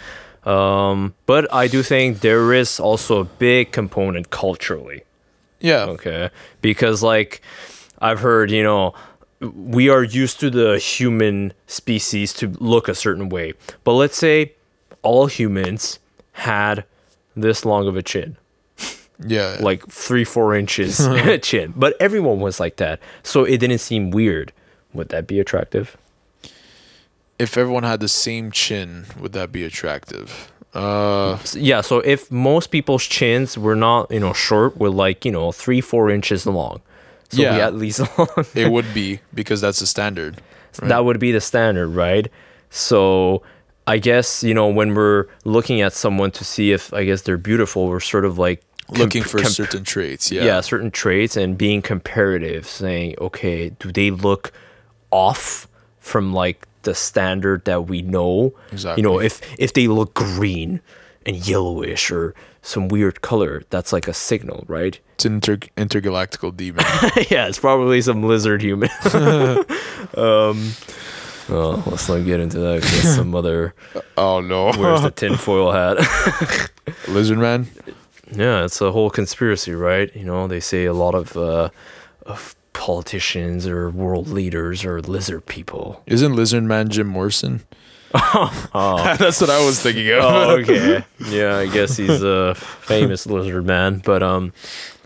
[0.44, 5.04] Um, but I do think there is also a big component culturally,
[5.60, 5.84] yeah.
[5.84, 6.30] okay?
[6.60, 7.42] Because like
[8.00, 8.94] I've heard, you know,
[9.40, 14.54] we are used to the human species to look a certain way, but let's say
[15.02, 16.00] all humans
[16.32, 16.84] had
[17.36, 18.36] this long of a chin
[19.24, 19.56] Yeah.
[19.60, 20.98] like three, four inches
[21.42, 21.72] chin.
[21.76, 23.00] But everyone was like that.
[23.22, 24.52] So it didn't seem weird.
[24.94, 25.96] Would that be attractive?
[27.38, 30.52] if everyone had the same chin, would that be attractive?
[30.74, 35.32] Uh, Yeah, so if most people's chins were not, you know, short, were like, you
[35.32, 36.80] know, three, four inches long.
[37.30, 37.66] So Yeah.
[37.66, 38.28] at least long.
[38.54, 40.40] it would be because that's the standard.
[40.80, 40.88] right?
[40.88, 42.28] that would be the standard, right?
[42.70, 43.42] So
[43.88, 47.38] I guess, you know, when we're looking at someone to see if I guess they're
[47.38, 50.30] beautiful, we're sort of like Looking for comp- certain traits.
[50.30, 50.44] Yeah.
[50.44, 50.60] yeah.
[50.60, 54.52] certain traits and being comparative saying okay do they look
[55.10, 55.66] off
[55.98, 59.00] from like the standard that we know exactly.
[59.02, 60.80] you know if if they look green
[61.24, 66.54] and yellowish or some weird color that's like a signal right It's an inter- intergalactical
[66.56, 66.84] demon.
[67.30, 68.90] yeah it's probably some lizard human
[70.16, 70.72] um
[71.48, 73.74] well let's not get into that 'cause that's some other
[74.16, 74.72] oh no.
[74.72, 75.98] where's the tinfoil hat
[77.08, 77.68] Lizard man?
[78.32, 80.14] Yeah, it's a whole conspiracy, right?
[80.14, 81.70] You know, they say a lot of uh,
[82.24, 86.02] of politicians or world leaders or lizard people.
[86.06, 87.62] Isn't Lizard Man Jim Morrison?
[88.14, 89.14] oh.
[89.18, 90.18] That's what I was thinking of.
[90.22, 91.04] Oh, okay.
[91.28, 94.02] yeah, I guess he's a famous lizard man.
[94.04, 94.52] But um,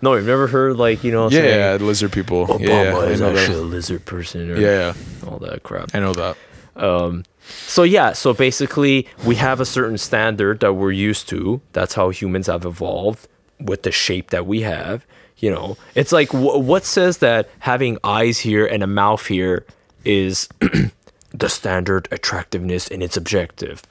[0.02, 2.46] no, you've never heard like you know yeah, saying yeah, lizard people.
[2.46, 3.60] Obama yeah, yeah, is actually that.
[3.60, 5.94] a lizard person or Yeah, yeah, all that crap.
[5.94, 6.36] I know that.
[6.74, 11.60] Um, so yeah, so basically we have a certain standard that we're used to.
[11.72, 13.28] That's how humans have evolved
[13.60, 15.06] with the shape that we have.
[15.38, 19.66] You know, it's like wh- what says that having eyes here and a mouth here
[20.04, 20.48] is
[21.32, 23.82] the standard attractiveness and it's objective.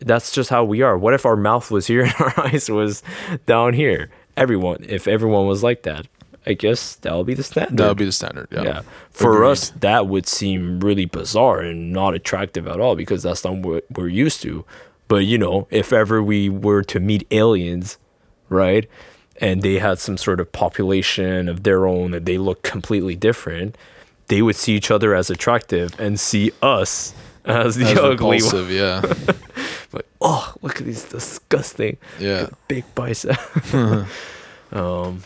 [0.00, 0.98] that's just how we are.
[0.98, 3.02] What if our mouth was here and our eyes was
[3.46, 4.10] down here?
[4.36, 6.06] Everyone, if everyone was like that,
[6.46, 7.76] I guess that would be the standard.
[7.76, 8.48] That would be the standard.
[8.52, 8.62] Yeah.
[8.62, 8.82] yeah.
[9.10, 9.50] For Agreed.
[9.50, 13.84] us, that would seem really bizarre and not attractive at all because that's not what
[13.90, 14.64] we're used to.
[15.08, 17.98] But you know, if ever we were to meet aliens,
[18.48, 18.88] right,
[19.40, 23.76] and they had some sort of population of their own and they look completely different,
[24.28, 27.12] they would see each other as attractive and see us
[27.44, 28.70] as the As ugly one.
[28.70, 29.02] yeah.
[29.92, 32.48] Like, oh, look at these disgusting Yeah.
[32.66, 33.36] big bicep.
[34.72, 35.22] um,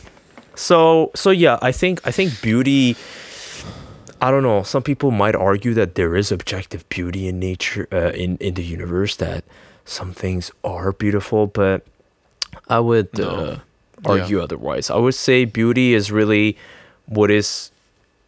[0.61, 2.97] so so yeah, I think I think beauty.
[4.23, 4.63] I don't know.
[4.63, 8.63] Some people might argue that there is objective beauty in nature, uh, in in the
[8.63, 9.17] universe.
[9.17, 9.45] That
[9.85, 11.83] some things are beautiful, but
[12.69, 13.29] I would No.
[13.31, 13.59] uh,
[14.05, 14.91] argue otherwise.
[14.91, 16.57] I would say beauty is really
[17.07, 17.71] what is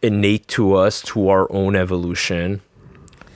[0.01, 2.61] innate to us, to our own evolution.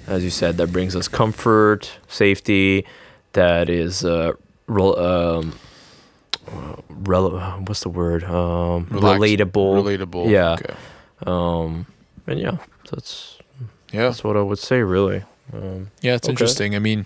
[0.08, 2.86] As you said, that brings us comfort, safety.
[3.34, 4.32] That is uh,
[4.68, 5.54] um,
[6.48, 7.32] uh, rel-
[7.66, 8.24] what's the word?
[8.24, 9.84] Um, Relax- relatable.
[9.84, 10.30] Relatable.
[10.30, 10.54] Yeah.
[10.54, 10.76] Okay.
[11.26, 11.86] Um,
[12.28, 12.58] and yeah,
[12.92, 13.38] that's
[13.92, 14.04] Yeah.
[14.04, 14.82] that's what I would say.
[14.82, 15.24] Really.
[15.54, 16.34] Um, Yeah, it's Okay.
[16.34, 16.76] interesting.
[16.76, 17.06] I mean,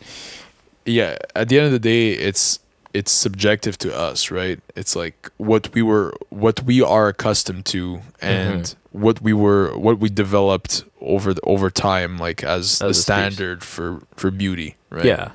[0.85, 2.59] yeah, at the end of the day, it's
[2.93, 4.59] it's subjective to us, right?
[4.75, 9.01] It's like what we were what we are accustomed to and Mm-hmm.
[9.01, 13.03] what we were what we developed over the, over time like as, the a species.
[13.03, 15.05] standard for for beauty, right?
[15.05, 15.29] Yeah.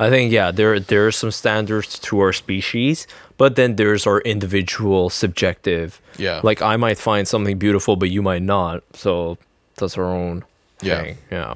[0.00, 3.06] I think yeah, there there are some standards to our species,
[3.42, 6.00] but then there's our individual subjective.
[6.26, 6.40] Yeah.
[6.48, 8.76] Like I might find something beautiful, but you might not.
[8.94, 9.36] So
[9.78, 10.44] that's our own
[10.80, 11.02] Yeah.
[11.02, 11.16] thing.
[11.30, 11.54] Yeah.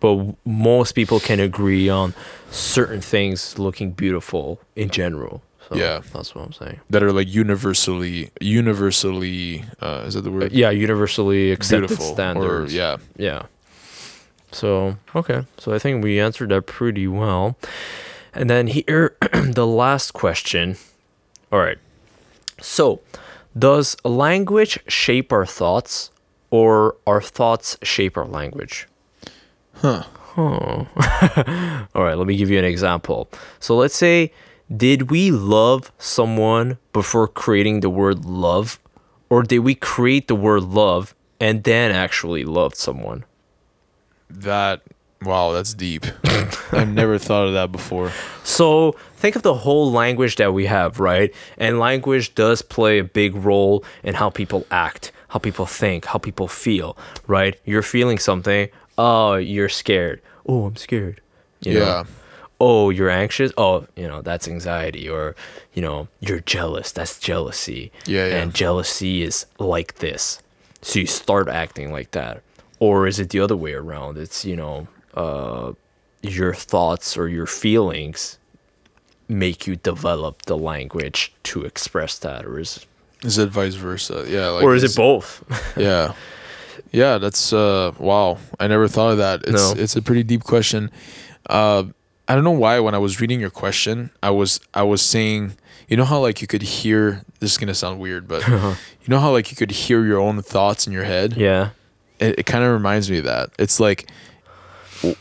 [0.00, 2.12] But w- most people can agree on
[2.50, 5.34] certain things looking beautiful in general.
[5.68, 6.00] So Yeah.
[6.12, 6.80] that's what I'm saying.
[6.90, 10.50] that are like universally universally uh is that the word?
[10.52, 12.72] Yeah, universally accepted Beautiful standards.
[12.74, 12.96] or yeah.
[13.16, 13.42] Yeah.
[14.50, 15.46] So, okay.
[15.62, 17.54] So I think we answered that pretty well.
[18.34, 19.16] And then here,
[19.60, 20.76] the last question.
[21.52, 21.78] All right.
[22.60, 23.00] So,
[23.56, 26.10] does language shape our thoughts
[26.50, 28.88] or our thoughts shape our language?
[29.74, 30.04] Huh.
[30.36, 30.86] All
[31.94, 33.28] right, let me give you an example.
[33.60, 34.32] So, let's say,
[34.74, 38.80] did we love someone before creating the word love?
[39.28, 43.24] Or did we create the word love and then actually loved someone?
[44.30, 44.82] That
[45.24, 46.06] wow, that's deep.
[46.72, 48.12] I've never thought of that before.
[48.44, 51.34] So think of the whole language that we have, right?
[51.58, 56.18] And language does play a big role in how people act, how people think, how
[56.18, 57.58] people feel, right?
[57.64, 58.68] You're feeling something.
[58.98, 60.20] Oh, you're scared.
[60.46, 61.20] Oh, I'm scared.
[61.60, 61.80] You know?
[61.80, 62.04] yeah.
[62.60, 63.52] Oh, you're anxious.
[63.58, 65.08] Oh, you know, that's anxiety.
[65.08, 65.34] Or,
[65.74, 66.92] you know, you're jealous.
[66.92, 67.90] That's jealousy.
[68.06, 68.36] Yeah, yeah.
[68.36, 70.40] And jealousy is like this.
[70.80, 72.42] So you start acting like that.
[72.78, 74.18] Or is it the other way around?
[74.18, 75.72] It's, you know, uh,
[76.22, 78.38] your thoughts or your feelings
[79.28, 82.44] make you develop the language to express that.
[82.44, 82.86] Or is,
[83.22, 84.24] Is it vice versa?
[84.28, 84.48] Yeah.
[84.48, 85.42] Like or is it both?
[85.76, 86.12] yeah
[86.90, 89.82] yeah that's uh wow i never thought of that it's No.
[89.82, 90.90] it's a pretty deep question
[91.48, 91.84] uh
[92.28, 95.52] i don't know why when i was reading your question i was i was saying
[95.88, 99.18] you know how like you could hear this is gonna sound weird but you know
[99.18, 101.70] how like you could hear your own thoughts in your head yeah.
[102.18, 104.08] it, it kind of reminds me of that it's like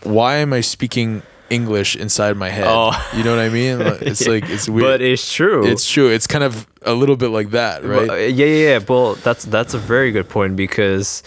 [0.03, 2.91] why am i speaking english inside my head Oh.
[3.15, 5.65] you know what i mean it's like it's weird But it's true.
[5.65, 8.69] it's true it's kind of a little bit like that right Well, uh, yeah, yeah,
[8.73, 8.79] yeah.
[8.87, 11.21] Well, that's that's a very good point because,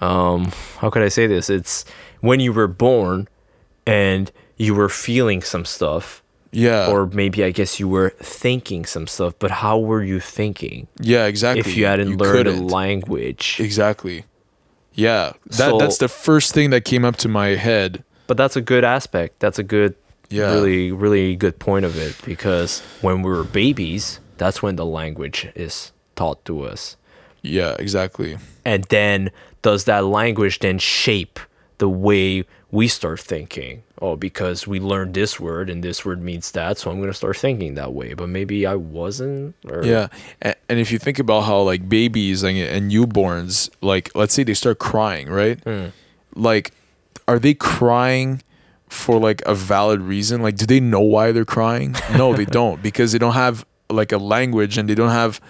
[0.00, 1.50] um, how could I say this?
[1.50, 1.84] It's
[2.20, 3.28] when you were born,
[3.86, 6.22] and you were feeling some stuff,
[6.52, 9.34] yeah or maybe I guess you were thinking some stuff.
[9.38, 12.68] But how were you thinking yeah exactly if you hadn't learned a couldn't.
[12.68, 13.56] language?
[13.60, 14.24] Exactly.
[14.98, 15.32] Yeah.
[15.46, 18.02] That So- that's the first thing that came up to my head.
[18.26, 19.38] But that's a good aspect.
[19.38, 19.94] That's a good,
[20.28, 20.52] Yeah.
[20.52, 25.48] really, really good point of it because when we were babies, that's when the language
[25.54, 26.96] is taught to us.
[27.42, 28.36] Yeah, exactly.
[28.64, 29.30] and then
[29.62, 31.38] does that language then shape
[31.78, 36.50] the way we start thinking oh because we learned this word and this word means
[36.52, 40.08] that so i'm going to start thinking that way but maybe i wasn't or Yeah.
[40.42, 44.42] And, and if you think about how like babies and, and newborns, like let's say
[44.44, 45.58] they start crying, right?
[45.64, 45.86] Hmm.
[46.34, 46.72] Like
[47.26, 48.42] are they crying
[48.88, 50.42] for like a valid reason?
[50.42, 51.94] Like do they know why they're crying?
[52.16, 55.40] No, they don't because they don't have like a language and they don't have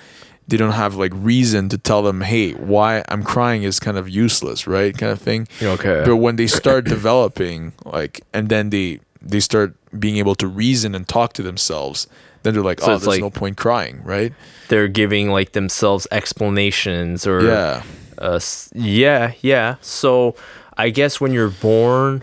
[0.49, 4.09] they don't have like reason to tell them, "Hey, why I'm crying is kind of
[4.09, 4.97] useless," right?
[4.97, 5.47] Kind of thing.
[5.63, 10.47] okay but when they start developing like and then they they start being able to
[10.47, 12.07] reason and talk to themselves
[12.43, 14.33] then they're like So oh it's there's like- no point crying right
[14.69, 17.83] they're giving like themselves explanations or yeah
[18.21, 20.35] uh, s- yeah yeah so
[20.77, 22.23] i guess when you're born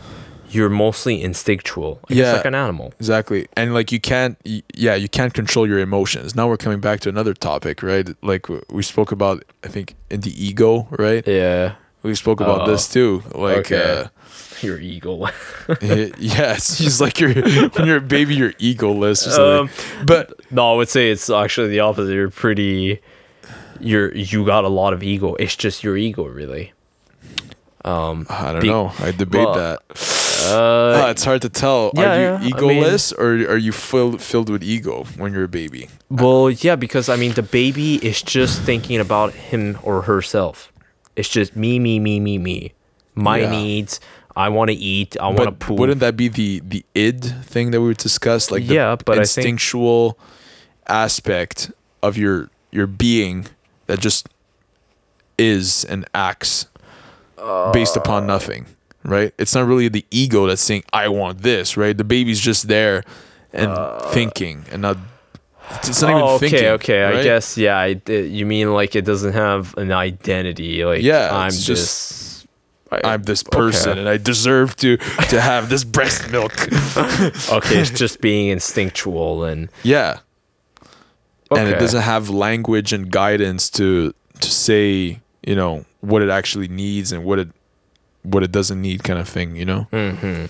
[0.55, 1.99] you're mostly instinctual.
[2.07, 2.33] Guess Yeah.
[2.33, 2.93] like an animal.
[2.99, 3.47] Exactly.
[3.57, 4.37] And like you can't
[4.73, 6.35] yeah, you can't control your emotions.
[6.35, 8.07] Now we're coming back to another topic, right?
[8.23, 11.27] Like we spoke about I think in the ego, right?
[11.27, 11.75] Yeah.
[12.03, 13.23] We spoke about Oh, this too.
[13.33, 14.05] Like okay.
[14.61, 15.23] Your ego.
[15.25, 15.31] uh
[15.81, 17.33] y- yeah, it's just like you're
[17.75, 19.31] when you're a baby you're egoless or
[19.61, 20.05] um, something.
[20.05, 22.13] but no, I would say it's actually the opposite.
[22.13, 23.01] You're pretty.
[23.81, 25.35] You're you got a lot of ego.
[25.35, 26.71] It's just your ego, really.
[27.83, 28.25] Um.
[28.29, 28.91] I don't Be- know.
[28.99, 29.81] I debate well, that.
[30.45, 31.91] Uh, Ah, it's hard to tell.
[31.95, 35.33] yeah, are you yeah, I mean- egoless or are you filled filled with ego when
[35.33, 35.89] you're a baby?
[36.09, 40.71] Well, yeah, because I mean, the baby is just thinking about him or herself.
[41.15, 42.73] It's just me, me, me, me, me.
[43.15, 43.51] My Yeah.
[43.51, 43.99] needs.
[44.35, 45.15] I want to eat.
[45.21, 45.79] I want to poop.
[45.79, 48.51] wouldn't that be the the id thing that we would discuss?
[48.51, 50.17] Like the Yeah, but I think- instinctual
[50.87, 51.71] aspect
[52.03, 53.47] of your your being
[53.87, 54.27] that just
[55.37, 56.67] is and acts
[57.73, 58.01] based Uh.
[58.01, 58.65] upon nothing,
[59.05, 59.33] right?
[59.37, 61.97] It's not really the ego that's saying I want this, right?
[61.97, 63.03] The baby's just there
[63.53, 63.71] and
[64.11, 64.97] thinking and not.
[65.83, 66.13] It's not Uh.
[66.13, 66.67] oh, even okay, thinking.
[66.69, 67.03] okay.
[67.05, 67.19] Okay.
[67.19, 67.77] I guess yeah.
[67.77, 70.85] I, uh, you mean like it doesn't have an identity?
[70.85, 72.45] Like Yeah, I'm just.
[72.91, 73.99] I- I'm this person Okay.
[73.99, 76.53] and I deserve to to have this breast milk.
[77.51, 80.19] okay, it's just being instinctual and Yeah.
[81.51, 81.61] okay.
[81.61, 86.67] and it doesn't have language and guidance to to say you know what it actually
[86.67, 87.49] needs and what it
[88.25, 90.45] what it doesn't need kind of thing you know Mm-hmm.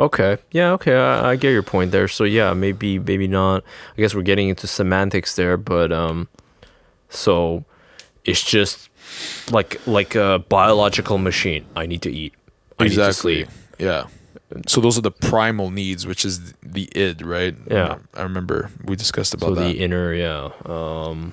[0.00, 0.38] Okay.
[0.52, 0.70] Yeah.
[0.74, 0.94] Okay.
[0.94, 2.06] I, I get your point there.
[2.06, 3.64] So yeah, maybe maybe not.
[3.96, 6.28] I guess we're getting into semantics there, but um,
[7.08, 7.64] so
[8.24, 8.90] it's just
[9.50, 11.66] like like a biological machine.
[11.74, 12.32] I need to eat.
[12.78, 13.48] I need to exactly sleep.
[13.78, 14.04] yeah
[14.68, 17.98] so those are the primal needs which is the id right Yeah.
[18.14, 20.50] i remember we discussed about So that the inner, yeah.
[20.64, 21.32] Um,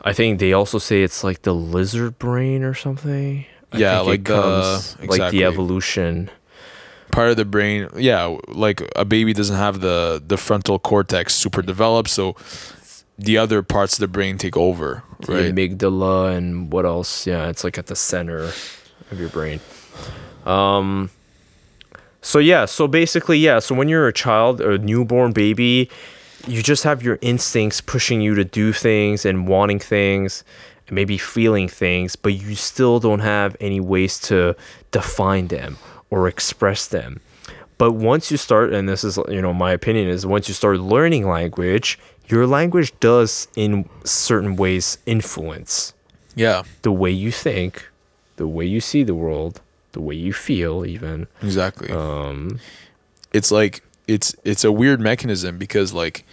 [0.00, 3.46] I think they also say it's like the lizard brain or something.
[3.72, 6.30] I Yeah, think it like the- comes- like the evolution.
[7.10, 11.60] part of the brain yeah like a baby doesn't have the the frontal cortex super
[11.60, 12.34] developed so
[13.18, 15.54] the other parts of the brain take over the right?
[15.54, 17.26] amygdala and what else?
[17.26, 18.38] Yeah it's like at the center
[19.10, 19.60] of your brain.
[20.46, 21.10] Um
[22.22, 25.90] so yeah so basically yeah so when you're a child a newborn baby
[26.46, 30.44] you just have your instincts pushing you to do things and wanting things
[30.92, 34.54] and maybe feeling things but you still don't have any ways to
[34.90, 35.78] define them
[36.10, 37.20] or express them.
[37.78, 40.78] But once you start and this is you know my opinion is once you start
[40.78, 45.92] learning language your language does in certain ways influence
[46.36, 46.62] yeah.
[46.82, 47.88] the way you think
[48.36, 49.60] the way you see the world
[49.92, 51.26] the way you feel even.
[51.42, 51.90] Exactly.
[51.90, 52.60] Um
[53.32, 56.24] it's like it's it's a weird mechanism because like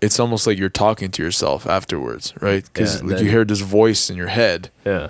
[0.00, 2.64] it's almost like you're talking to yourself afterwards right?
[2.64, 4.70] Because Yeah, like you hear this voice in your head.
[4.84, 5.08] Yeah.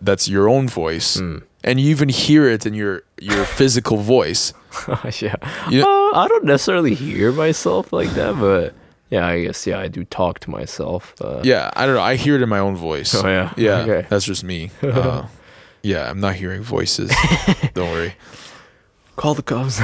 [0.00, 1.16] That's your own voice.
[1.18, 1.38] Hmm.
[1.62, 4.52] and you even hear it in your your physical voice.
[5.22, 5.36] Yeah.
[5.70, 8.74] You know- uh, i don't necessarily hear myself like that but
[9.10, 12.02] yeah i guess yeah i do talk to myself uh, yeah i don't know.
[12.02, 13.14] I hear it in my own voice.
[13.14, 13.52] Oh, yeah?
[13.56, 14.06] yeah Okay.
[14.10, 14.70] that's just me.
[14.82, 15.26] Uh,
[15.82, 17.10] yeah i'm not hearing voices.
[17.74, 18.14] Don't worry.
[19.16, 19.78] Call the cops.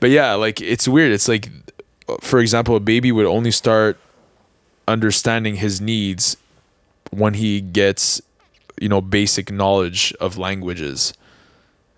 [0.00, 1.12] But yeah, like it's weird.
[1.12, 1.50] It's like,
[2.20, 3.98] for example, a baby would only start
[4.88, 6.36] understanding his needs
[7.10, 8.20] when he gets,
[8.80, 11.12] you know, basic knowledge of languages.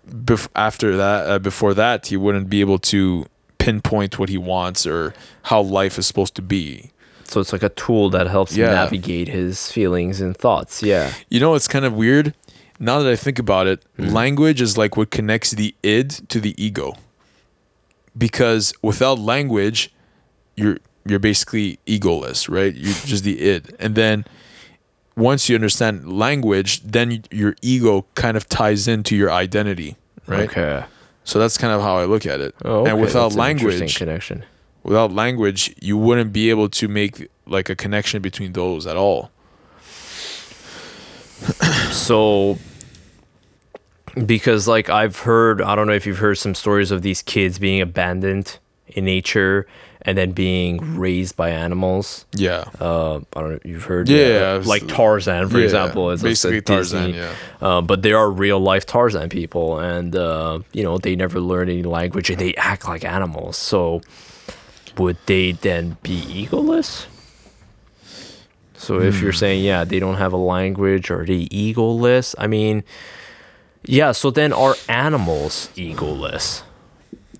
[0.09, 3.25] Bef- after that, uh, before that, he wouldn't be able to
[3.59, 6.91] pinpoint what he wants or how life is supposed to be.
[7.25, 8.71] so it's like a tool that helps Yeah.
[8.73, 12.33] navigate his feelings and thoughts yeah You know, it's kind of weird.
[12.79, 14.07] Now that I think about it, Hmm.
[14.07, 16.95] language is like what connects the id to the ego.
[18.17, 19.91] Because without language,
[20.59, 22.73] you're you're basically egoless, right?
[22.75, 23.75] You're just the id.
[23.79, 24.25] And then
[25.15, 29.97] once you understand language, then your ego kind of ties into your identity,
[30.27, 30.49] right?
[30.49, 30.85] okay
[31.23, 32.55] So that's kind of how I look at it.
[32.63, 32.91] oh, okay.
[32.91, 34.45] And without That's language, connection
[34.83, 39.31] without language, you wouldn't be able to make like a connection between those at all.
[41.91, 42.57] so
[44.25, 47.59] because like i've heard i don't know if you've heard some stories of these kids
[47.59, 49.67] being abandoned in nature
[50.03, 52.63] and then being raised by animals Yeah.
[52.79, 57.11] uh i don't know you've heard Yeah, like tarzan for Yeah, example is basically Tarzan,
[57.11, 57.19] Disney.
[57.19, 57.33] yeah.
[57.61, 61.69] uh, but they are real life tarzan people and uh you know they never learn
[61.69, 64.01] any language and they act like animals so
[64.97, 67.05] would they then be egoless
[68.75, 69.23] so if Hmm.
[69.23, 72.83] you're saying yeah they don't have a language or they egoless i mean
[73.85, 76.63] yeah so then are animals egoless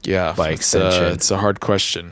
[0.03, 1.05] Yeah, by uh, extension.
[1.13, 2.11] it's a hard question.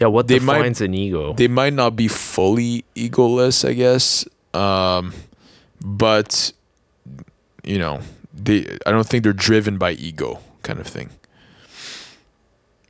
[0.00, 4.24] Yeah what They might- defines an ego They might not be fully egoless, I guess,
[4.52, 5.12] um,
[5.80, 6.52] but
[7.62, 8.00] you know
[8.32, 11.10] they I don't think they're driven by ego kind of thing.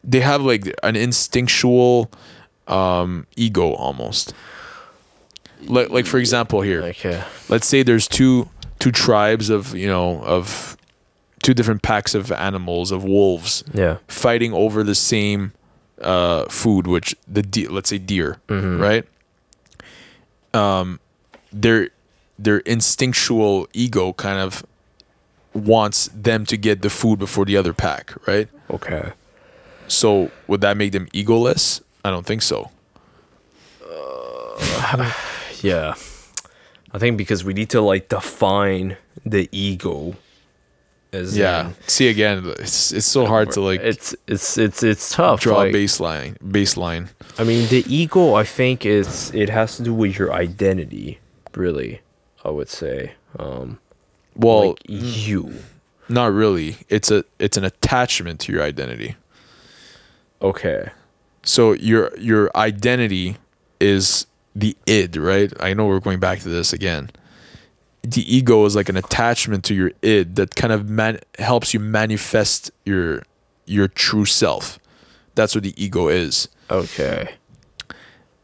[0.02, 2.10] They have like an instinctual
[2.66, 4.34] um ego almost.
[5.66, 6.82] Like like for example here.
[6.82, 7.22] Okay.
[7.48, 8.48] let's say there's two
[8.78, 10.76] two tribes of you know of
[11.42, 13.98] two different packs of animals of wolves Yeah.
[14.08, 15.52] fighting over the same
[16.00, 19.04] uh, food, which the de- let's say deer, right?
[20.52, 21.00] Um,
[21.52, 21.88] their
[22.38, 24.64] their instinctual ego kind of
[25.52, 28.48] wants them to get the food before the other pack, right?
[28.70, 29.12] Okay.
[29.86, 31.80] So would that make them egoless?
[32.04, 32.70] I don't think so.
[35.62, 35.94] Yeah.
[36.92, 40.14] I think because we need to like define the ego
[41.14, 41.68] as Yeah.
[41.68, 45.40] in- See again, it's it's so hard to like it's it's it's it's tough.
[45.40, 46.36] draw like- a baseline.
[46.42, 47.08] Baseline.
[47.38, 48.34] I mean, the ego.
[48.34, 51.18] I think is it has to do with your identity.
[51.54, 52.00] Really,
[52.44, 53.12] I would say.
[53.38, 53.78] Um,
[54.36, 55.54] Well, like you.
[56.08, 56.76] Not really.
[56.88, 59.16] It's a it's an attachment to your identity.
[60.42, 60.90] Okay.
[61.44, 63.36] So your your identity
[63.80, 65.52] is the id, right?
[65.60, 67.10] I know we're going back to this again.
[68.06, 71.80] The ego is like an attachment to your id that kind of man- helps you
[71.80, 73.22] manifest your
[73.66, 74.78] your true self.
[75.34, 76.48] That's what the ego is.
[76.70, 77.34] Okay.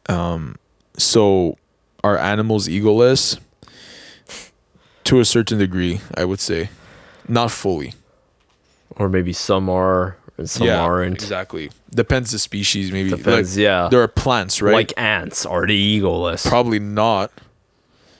[0.08, 0.56] Um
[0.96, 1.56] so
[2.02, 3.38] are animals egoless?
[5.04, 6.70] To a certain degree, I would say.
[7.28, 7.94] Not fully.
[8.96, 11.14] Or maybe some are and some aren't.
[11.22, 11.70] Exactly.
[11.94, 13.10] Depends the species, maybe.
[13.10, 13.88] Depends, Like, yeah.
[13.90, 14.72] There are plants, right?
[14.72, 16.46] Like ants, are they egoless?
[16.48, 17.30] Probably not.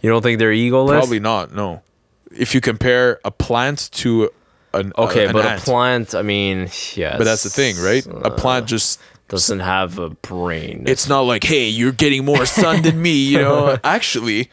[0.03, 0.99] You don't think they're egoless?
[0.99, 1.55] Probably not.
[1.55, 1.83] No.
[2.31, 4.31] If you compare a plant to
[4.73, 6.15] an uh, Okay, an but ant, a plant.
[6.15, 7.17] I mean, yeah.
[7.19, 7.99] But that's the thing, right?
[7.99, 10.85] it's, a uh, plant just doesn't have a brain.
[10.87, 13.79] it's not like, hey, you're getting more sun than me, you know.
[13.85, 14.51] Actually,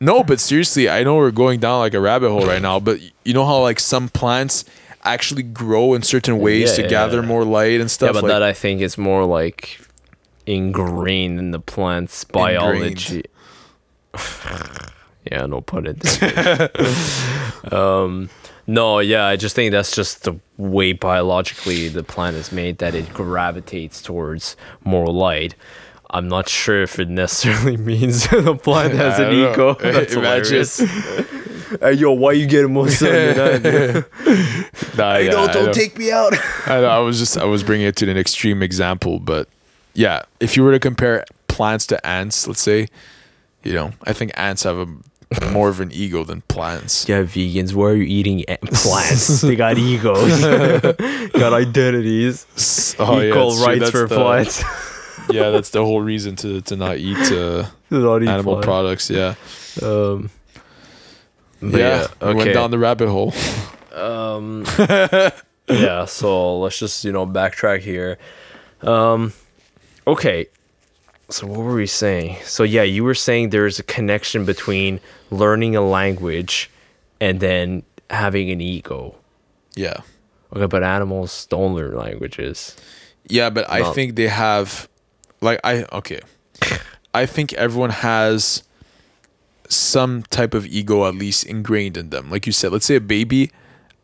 [0.00, 3.00] no, but seriously, I know we're going down like a rabbit hole right now, but
[3.24, 4.64] you know how like some plants
[5.02, 7.26] actually grow in certain ways Yeah, to yeah, gather yeah.
[7.26, 8.12] more light and yeah, stuff.
[8.14, 9.80] but like, that I think is more like
[10.46, 13.24] ingrained in the plant's biology.
[15.30, 16.70] yeah, no pun intended.
[17.72, 18.30] um,
[18.66, 22.94] no, yeah, I just think that's just the way biologically the plant is made that
[22.94, 25.54] it gravitates towards more light.
[26.10, 29.74] I'm not sure if it necessarily means the plant has an ego.
[29.74, 30.78] That's hilarious.
[30.78, 34.04] hey, yo, why you getting more sun than I?
[34.96, 35.72] Nah, yeah, I know.
[35.72, 36.32] take me out.
[36.66, 39.48] I, know, I was just I was bringing it to an extreme example, but
[39.94, 42.88] yeah, if you were to compare plants to ants, let's say,
[43.66, 44.86] you know, I think ants have a
[45.52, 47.08] more of an ego than plants.
[47.08, 49.40] Yeah, vegans, why are you eating a- plants?
[49.40, 50.40] they got egos,
[51.32, 52.46] got identities,
[52.98, 53.64] Oh, yeah, equal true.
[53.66, 54.62] rights That's for the- plants.
[55.28, 58.66] Yeah, that's the whole reason to to not eat uh, not eat animal plants.
[58.66, 59.10] products.
[59.10, 59.34] Yeah,
[59.82, 60.30] Um,
[61.60, 62.06] but yeah.
[62.22, 63.34] yeah, we went down the rabbit hole.
[63.92, 64.64] um,
[65.68, 68.18] yeah, so let's just you know backtrack here.
[68.82, 69.32] Um,
[70.06, 70.46] okay,
[71.28, 72.36] so what were we saying?
[72.44, 75.00] So yeah, you were saying there's a connection between
[75.30, 76.70] learning a language
[77.20, 79.16] and then having an ego.
[79.74, 79.98] Yeah,
[80.54, 82.76] Okay, but animals don't learn languages.
[83.28, 84.88] yeah, but I Not- think they have,
[85.40, 86.20] like, I okay,
[87.12, 88.62] I think everyone has
[89.68, 92.30] some type of ego at least ingrained in them.
[92.30, 93.50] Like you said, let's say a baby.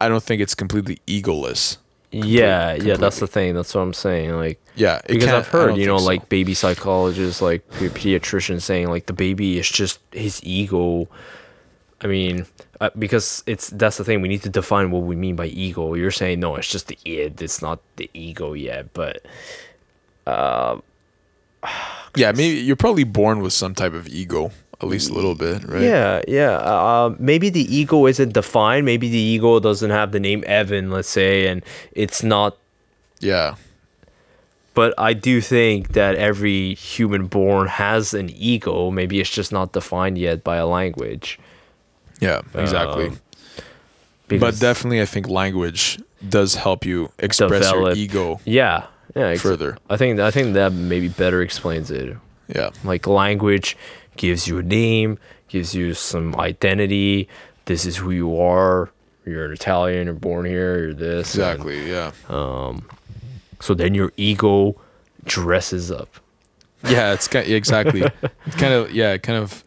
[0.01, 1.77] I don't think it's completely egoless.
[2.13, 3.55] Yeah, yeah, that's the thing.
[3.55, 4.33] That's what I'm saying.
[4.33, 6.05] Like Yeah, because I've heard, you know, so.
[6.05, 11.09] like baby psychologists, like pediatricians saying like the baby is just his ego.
[12.03, 12.47] I mean,
[12.81, 14.21] uh, because it's that's the thing.
[14.23, 15.95] We need to define what we mean by ego.
[15.95, 17.41] You're saying no, it's just the id.
[17.43, 19.25] It's not the ego yet, but
[22.17, 24.51] Yeah, maybe you're probably born with some type of ego,
[24.83, 25.83] at least a little bit, right?
[25.83, 26.53] yeah, yeah.
[26.57, 28.85] Uh, maybe the ego isn't defined.
[28.85, 31.63] Maybe the ego doesn't have the name Evan, let's say, and
[31.93, 32.57] it's not
[33.21, 33.55] Yeah.
[34.75, 38.91] but I do think that every human born has an ego.
[38.91, 41.39] Maybe it's just not defined yet by a language.
[42.21, 43.09] Yeah, exactly.
[43.09, 43.19] Um,
[44.39, 47.97] but definitely I think language does help you express Develop.
[47.97, 49.27] your ego yeah, yeah.
[49.27, 49.77] ex- further.
[49.91, 52.17] I think I think that maybe better explains it.
[52.49, 52.71] Yeah.
[52.85, 53.77] Like language
[54.17, 57.29] gives you a name, gives you some identity.
[57.67, 58.91] This is who you are.
[59.25, 60.07] You're an Italian.
[60.07, 60.79] You're born here.
[60.79, 61.35] You're this.
[61.35, 61.91] and Exactly.
[61.91, 62.13] Yeah.
[62.29, 62.89] Um,
[63.61, 64.77] so then your ego
[65.25, 66.09] dresses up.
[66.89, 68.03] Yeah, it's kind exactly.
[68.47, 69.63] It's kind of yeah, kind of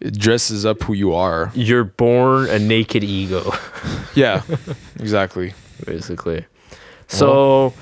[0.00, 1.52] it dresses up who you are.
[1.54, 3.52] You're born a naked ego.
[4.14, 4.42] Yeah.
[4.98, 5.54] exactly.
[5.86, 6.44] basically.
[7.06, 7.72] So,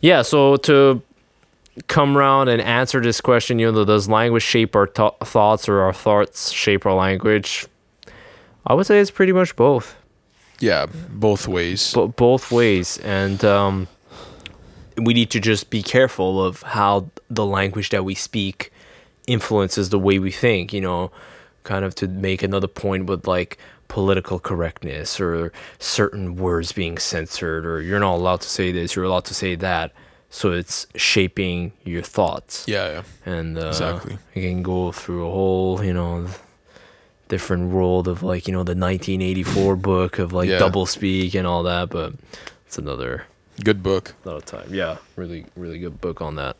[0.00, 0.22] yeah.
[0.22, 1.02] So to
[1.86, 5.80] come around and answer this question, you know, does language shape our th- thoughts or
[5.80, 7.66] our thoughts shape our language?
[8.66, 9.96] I would say it's pretty much both.
[10.58, 11.92] Yeah, both ways.
[11.94, 13.88] But both ways, and um,
[14.96, 18.70] we need to just be careful of how the language that we speak
[19.26, 20.72] influences the way we think.
[20.72, 21.10] You know,
[21.64, 23.58] kind of to make another point with like
[23.88, 29.04] political correctness or certain words being censored or you're not allowed to say this, you're
[29.04, 29.92] allowed to say that.
[30.32, 32.64] So it's shaping your thoughts.
[32.68, 33.02] yeah, yeah.
[33.34, 34.16] and uh, Exactly.
[34.34, 36.26] you can go through a whole you know
[37.28, 40.58] different world of like you know the 1984 book of like Yeah.
[40.58, 42.14] double speak and all that but
[42.66, 43.24] it's another
[43.62, 44.14] Good book.
[44.24, 46.56] another time yeah really really good book on that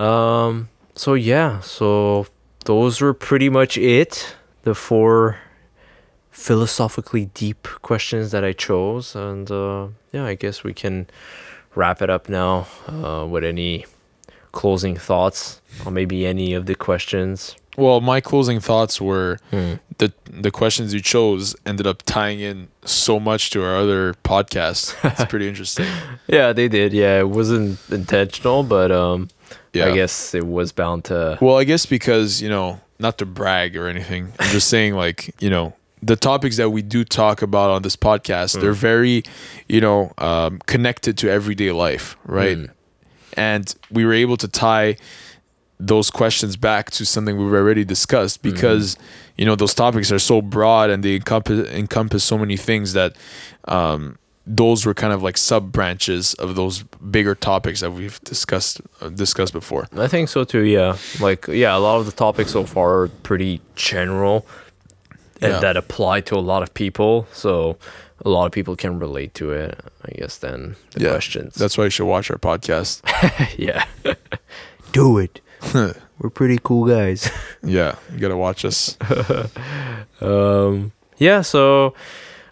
[0.00, 2.26] um so yeah so
[2.64, 5.36] those were pretty much it the four
[6.30, 11.06] philosophically deep questions that i chose and uh yeah i guess we can
[11.74, 13.84] wrap it up now uh with any
[14.52, 19.74] closing thoughts on maybe any of the questions Well, my closing thoughts were Hmm.
[19.98, 20.12] the
[20.42, 24.94] the questions you chose ended up tying in so much to our other podcast.
[25.04, 25.86] It's pretty interesting.
[26.28, 26.92] Yeah, they did.
[26.92, 29.28] Yeah, it wasn't intentional, but um,
[29.72, 29.88] Yeah.
[29.88, 31.38] I guess it was bound to.
[31.40, 34.32] Well, I guess because, you know, not to brag or anything.
[34.38, 37.96] I'm just saying like, you know, the topics that we do talk about on this
[37.96, 39.22] podcast, they're very,
[39.68, 42.58] you know, um, connected to everyday life, right?
[42.58, 42.70] Mm.
[43.36, 44.96] And we were able to tie
[45.78, 48.96] those questions back to something we've already discussed because
[49.36, 53.16] you know those topics are so broad and they encompass encompass so many things that
[53.66, 58.80] um, those were kind of like sub branches of those bigger topics that we've discussed
[59.00, 59.88] uh, discussed before.
[59.96, 60.62] I think so too.
[60.62, 64.46] Yeah, like yeah, a lot of the topics so far are pretty general,
[65.50, 65.60] Yeah.
[65.60, 67.26] that apply to a lot of people.
[67.32, 67.76] So
[68.24, 69.78] a lot of people can relate to it.
[70.04, 71.54] I guess then the Yeah, questions.
[71.54, 73.02] That's why you should watch our podcast.
[73.58, 73.84] yeah.
[74.92, 75.40] Do it.
[75.74, 77.30] We're pretty cool guys.
[77.62, 78.96] yeah, you gotta watch us.
[80.20, 81.94] Um, yeah, so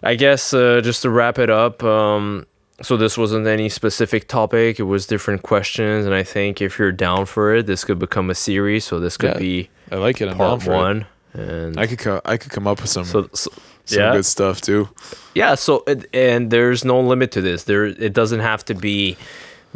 [0.03, 2.45] I guess uh, just to wrap it up, um,
[2.81, 4.79] so this wasn't any specific topic.
[4.79, 8.29] It was different questions, and I think if you're down for it, this could become
[8.29, 8.85] a series.
[8.85, 10.27] So this could Yeah, be I like it.
[10.29, 13.05] I'm down part for one, and I could co- I could come up with some
[13.05, 13.51] so, so
[13.85, 14.11] some yeah.
[14.13, 14.89] good stuff too.
[15.35, 15.55] yeah.
[15.55, 17.63] So it, and there's no limit to this.
[17.63, 19.17] There, it doesn't have to be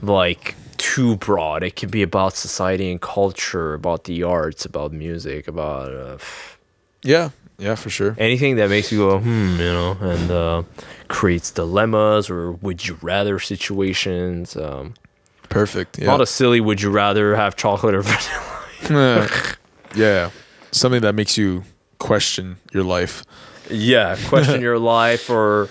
[0.02, 1.64] like too broad.
[1.64, 5.92] It can be about society and culture, about the arts, about music, about.
[5.94, 6.18] Uh,
[7.04, 8.16] Yeah, yeah, for sure.
[8.18, 10.64] anything that makes you go hmm you know and uh,
[11.08, 14.94] creates dilemmas or would you rather situations um
[15.50, 15.98] Perfect.
[16.00, 18.02] not Yeah, a lot of silly would you rather have chocolate or
[18.90, 19.28] vanilla
[19.96, 20.30] yeah,
[20.76, 21.64] something that makes you
[22.00, 23.24] question your life.
[23.70, 25.70] yeah question your life or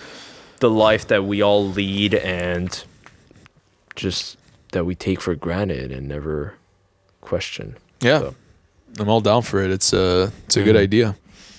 [0.61, 2.84] the life that we all lead and
[3.96, 4.36] just
[4.72, 6.55] that we take for granted and never
[7.20, 8.34] question Yeah, So-
[8.98, 9.70] I'm all down for it.
[9.70, 10.82] It's a it's a good Mhm.
[10.88, 11.16] idea.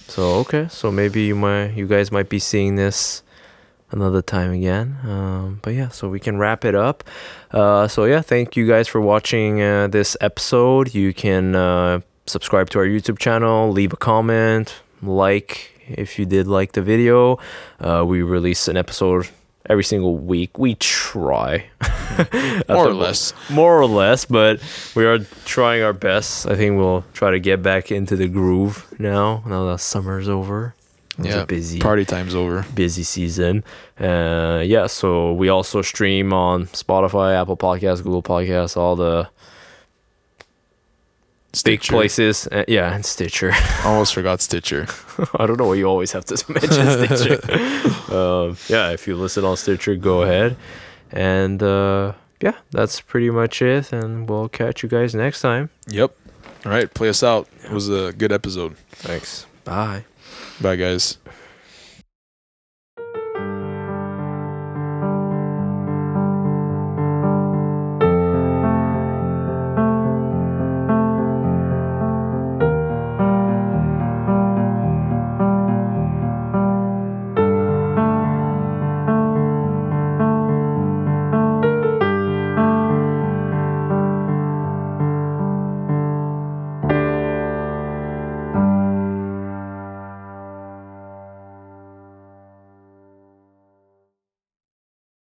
[0.07, 3.23] So okay, so maybe you might you guys might be seeing this
[3.91, 4.97] another time again.
[5.03, 7.03] Um, but yeah, so we can wrap it up.
[7.51, 10.93] Uh, so yeah, thank you guys for watching uh, this episode.
[10.95, 16.47] You can uh, subscribe to our YouTube channel, leave a comment, like if you did
[16.47, 17.38] like the video.
[17.80, 19.30] Uh, we release an episode
[19.69, 20.57] every single week.
[20.57, 21.65] We try,
[22.69, 23.34] More or less.
[23.49, 24.59] more or less, but
[24.95, 26.47] we are trying our best.
[26.47, 29.43] I think we'll try to get back into the groove now.
[29.45, 30.76] Now that summer's over,
[31.21, 32.65] Yeah, a busy, Party time's over.
[32.73, 33.63] busy season.
[33.99, 39.28] Uh, yeah, so we also stream on Spotify, Apple Podcasts, Google Podcasts, all the
[41.63, 42.47] big places.
[42.47, 43.53] Uh, yeah, and Stitcher.
[43.85, 44.87] Almost forgot Stitcher.
[45.35, 48.13] I don't know why you always have to mention Stitcher.
[48.15, 50.57] um, yeah, if you listen on Stitcher, go ahead.
[51.11, 53.93] And uh, yeah, that's pretty much it.
[53.93, 55.69] And we'll catch you guys next time.
[55.87, 56.15] Yep.
[56.65, 57.47] All right, play us out.
[57.63, 58.75] It was a good episode.
[58.91, 59.45] Thanks.
[59.63, 60.05] Bye.
[60.59, 61.17] Bye, guys.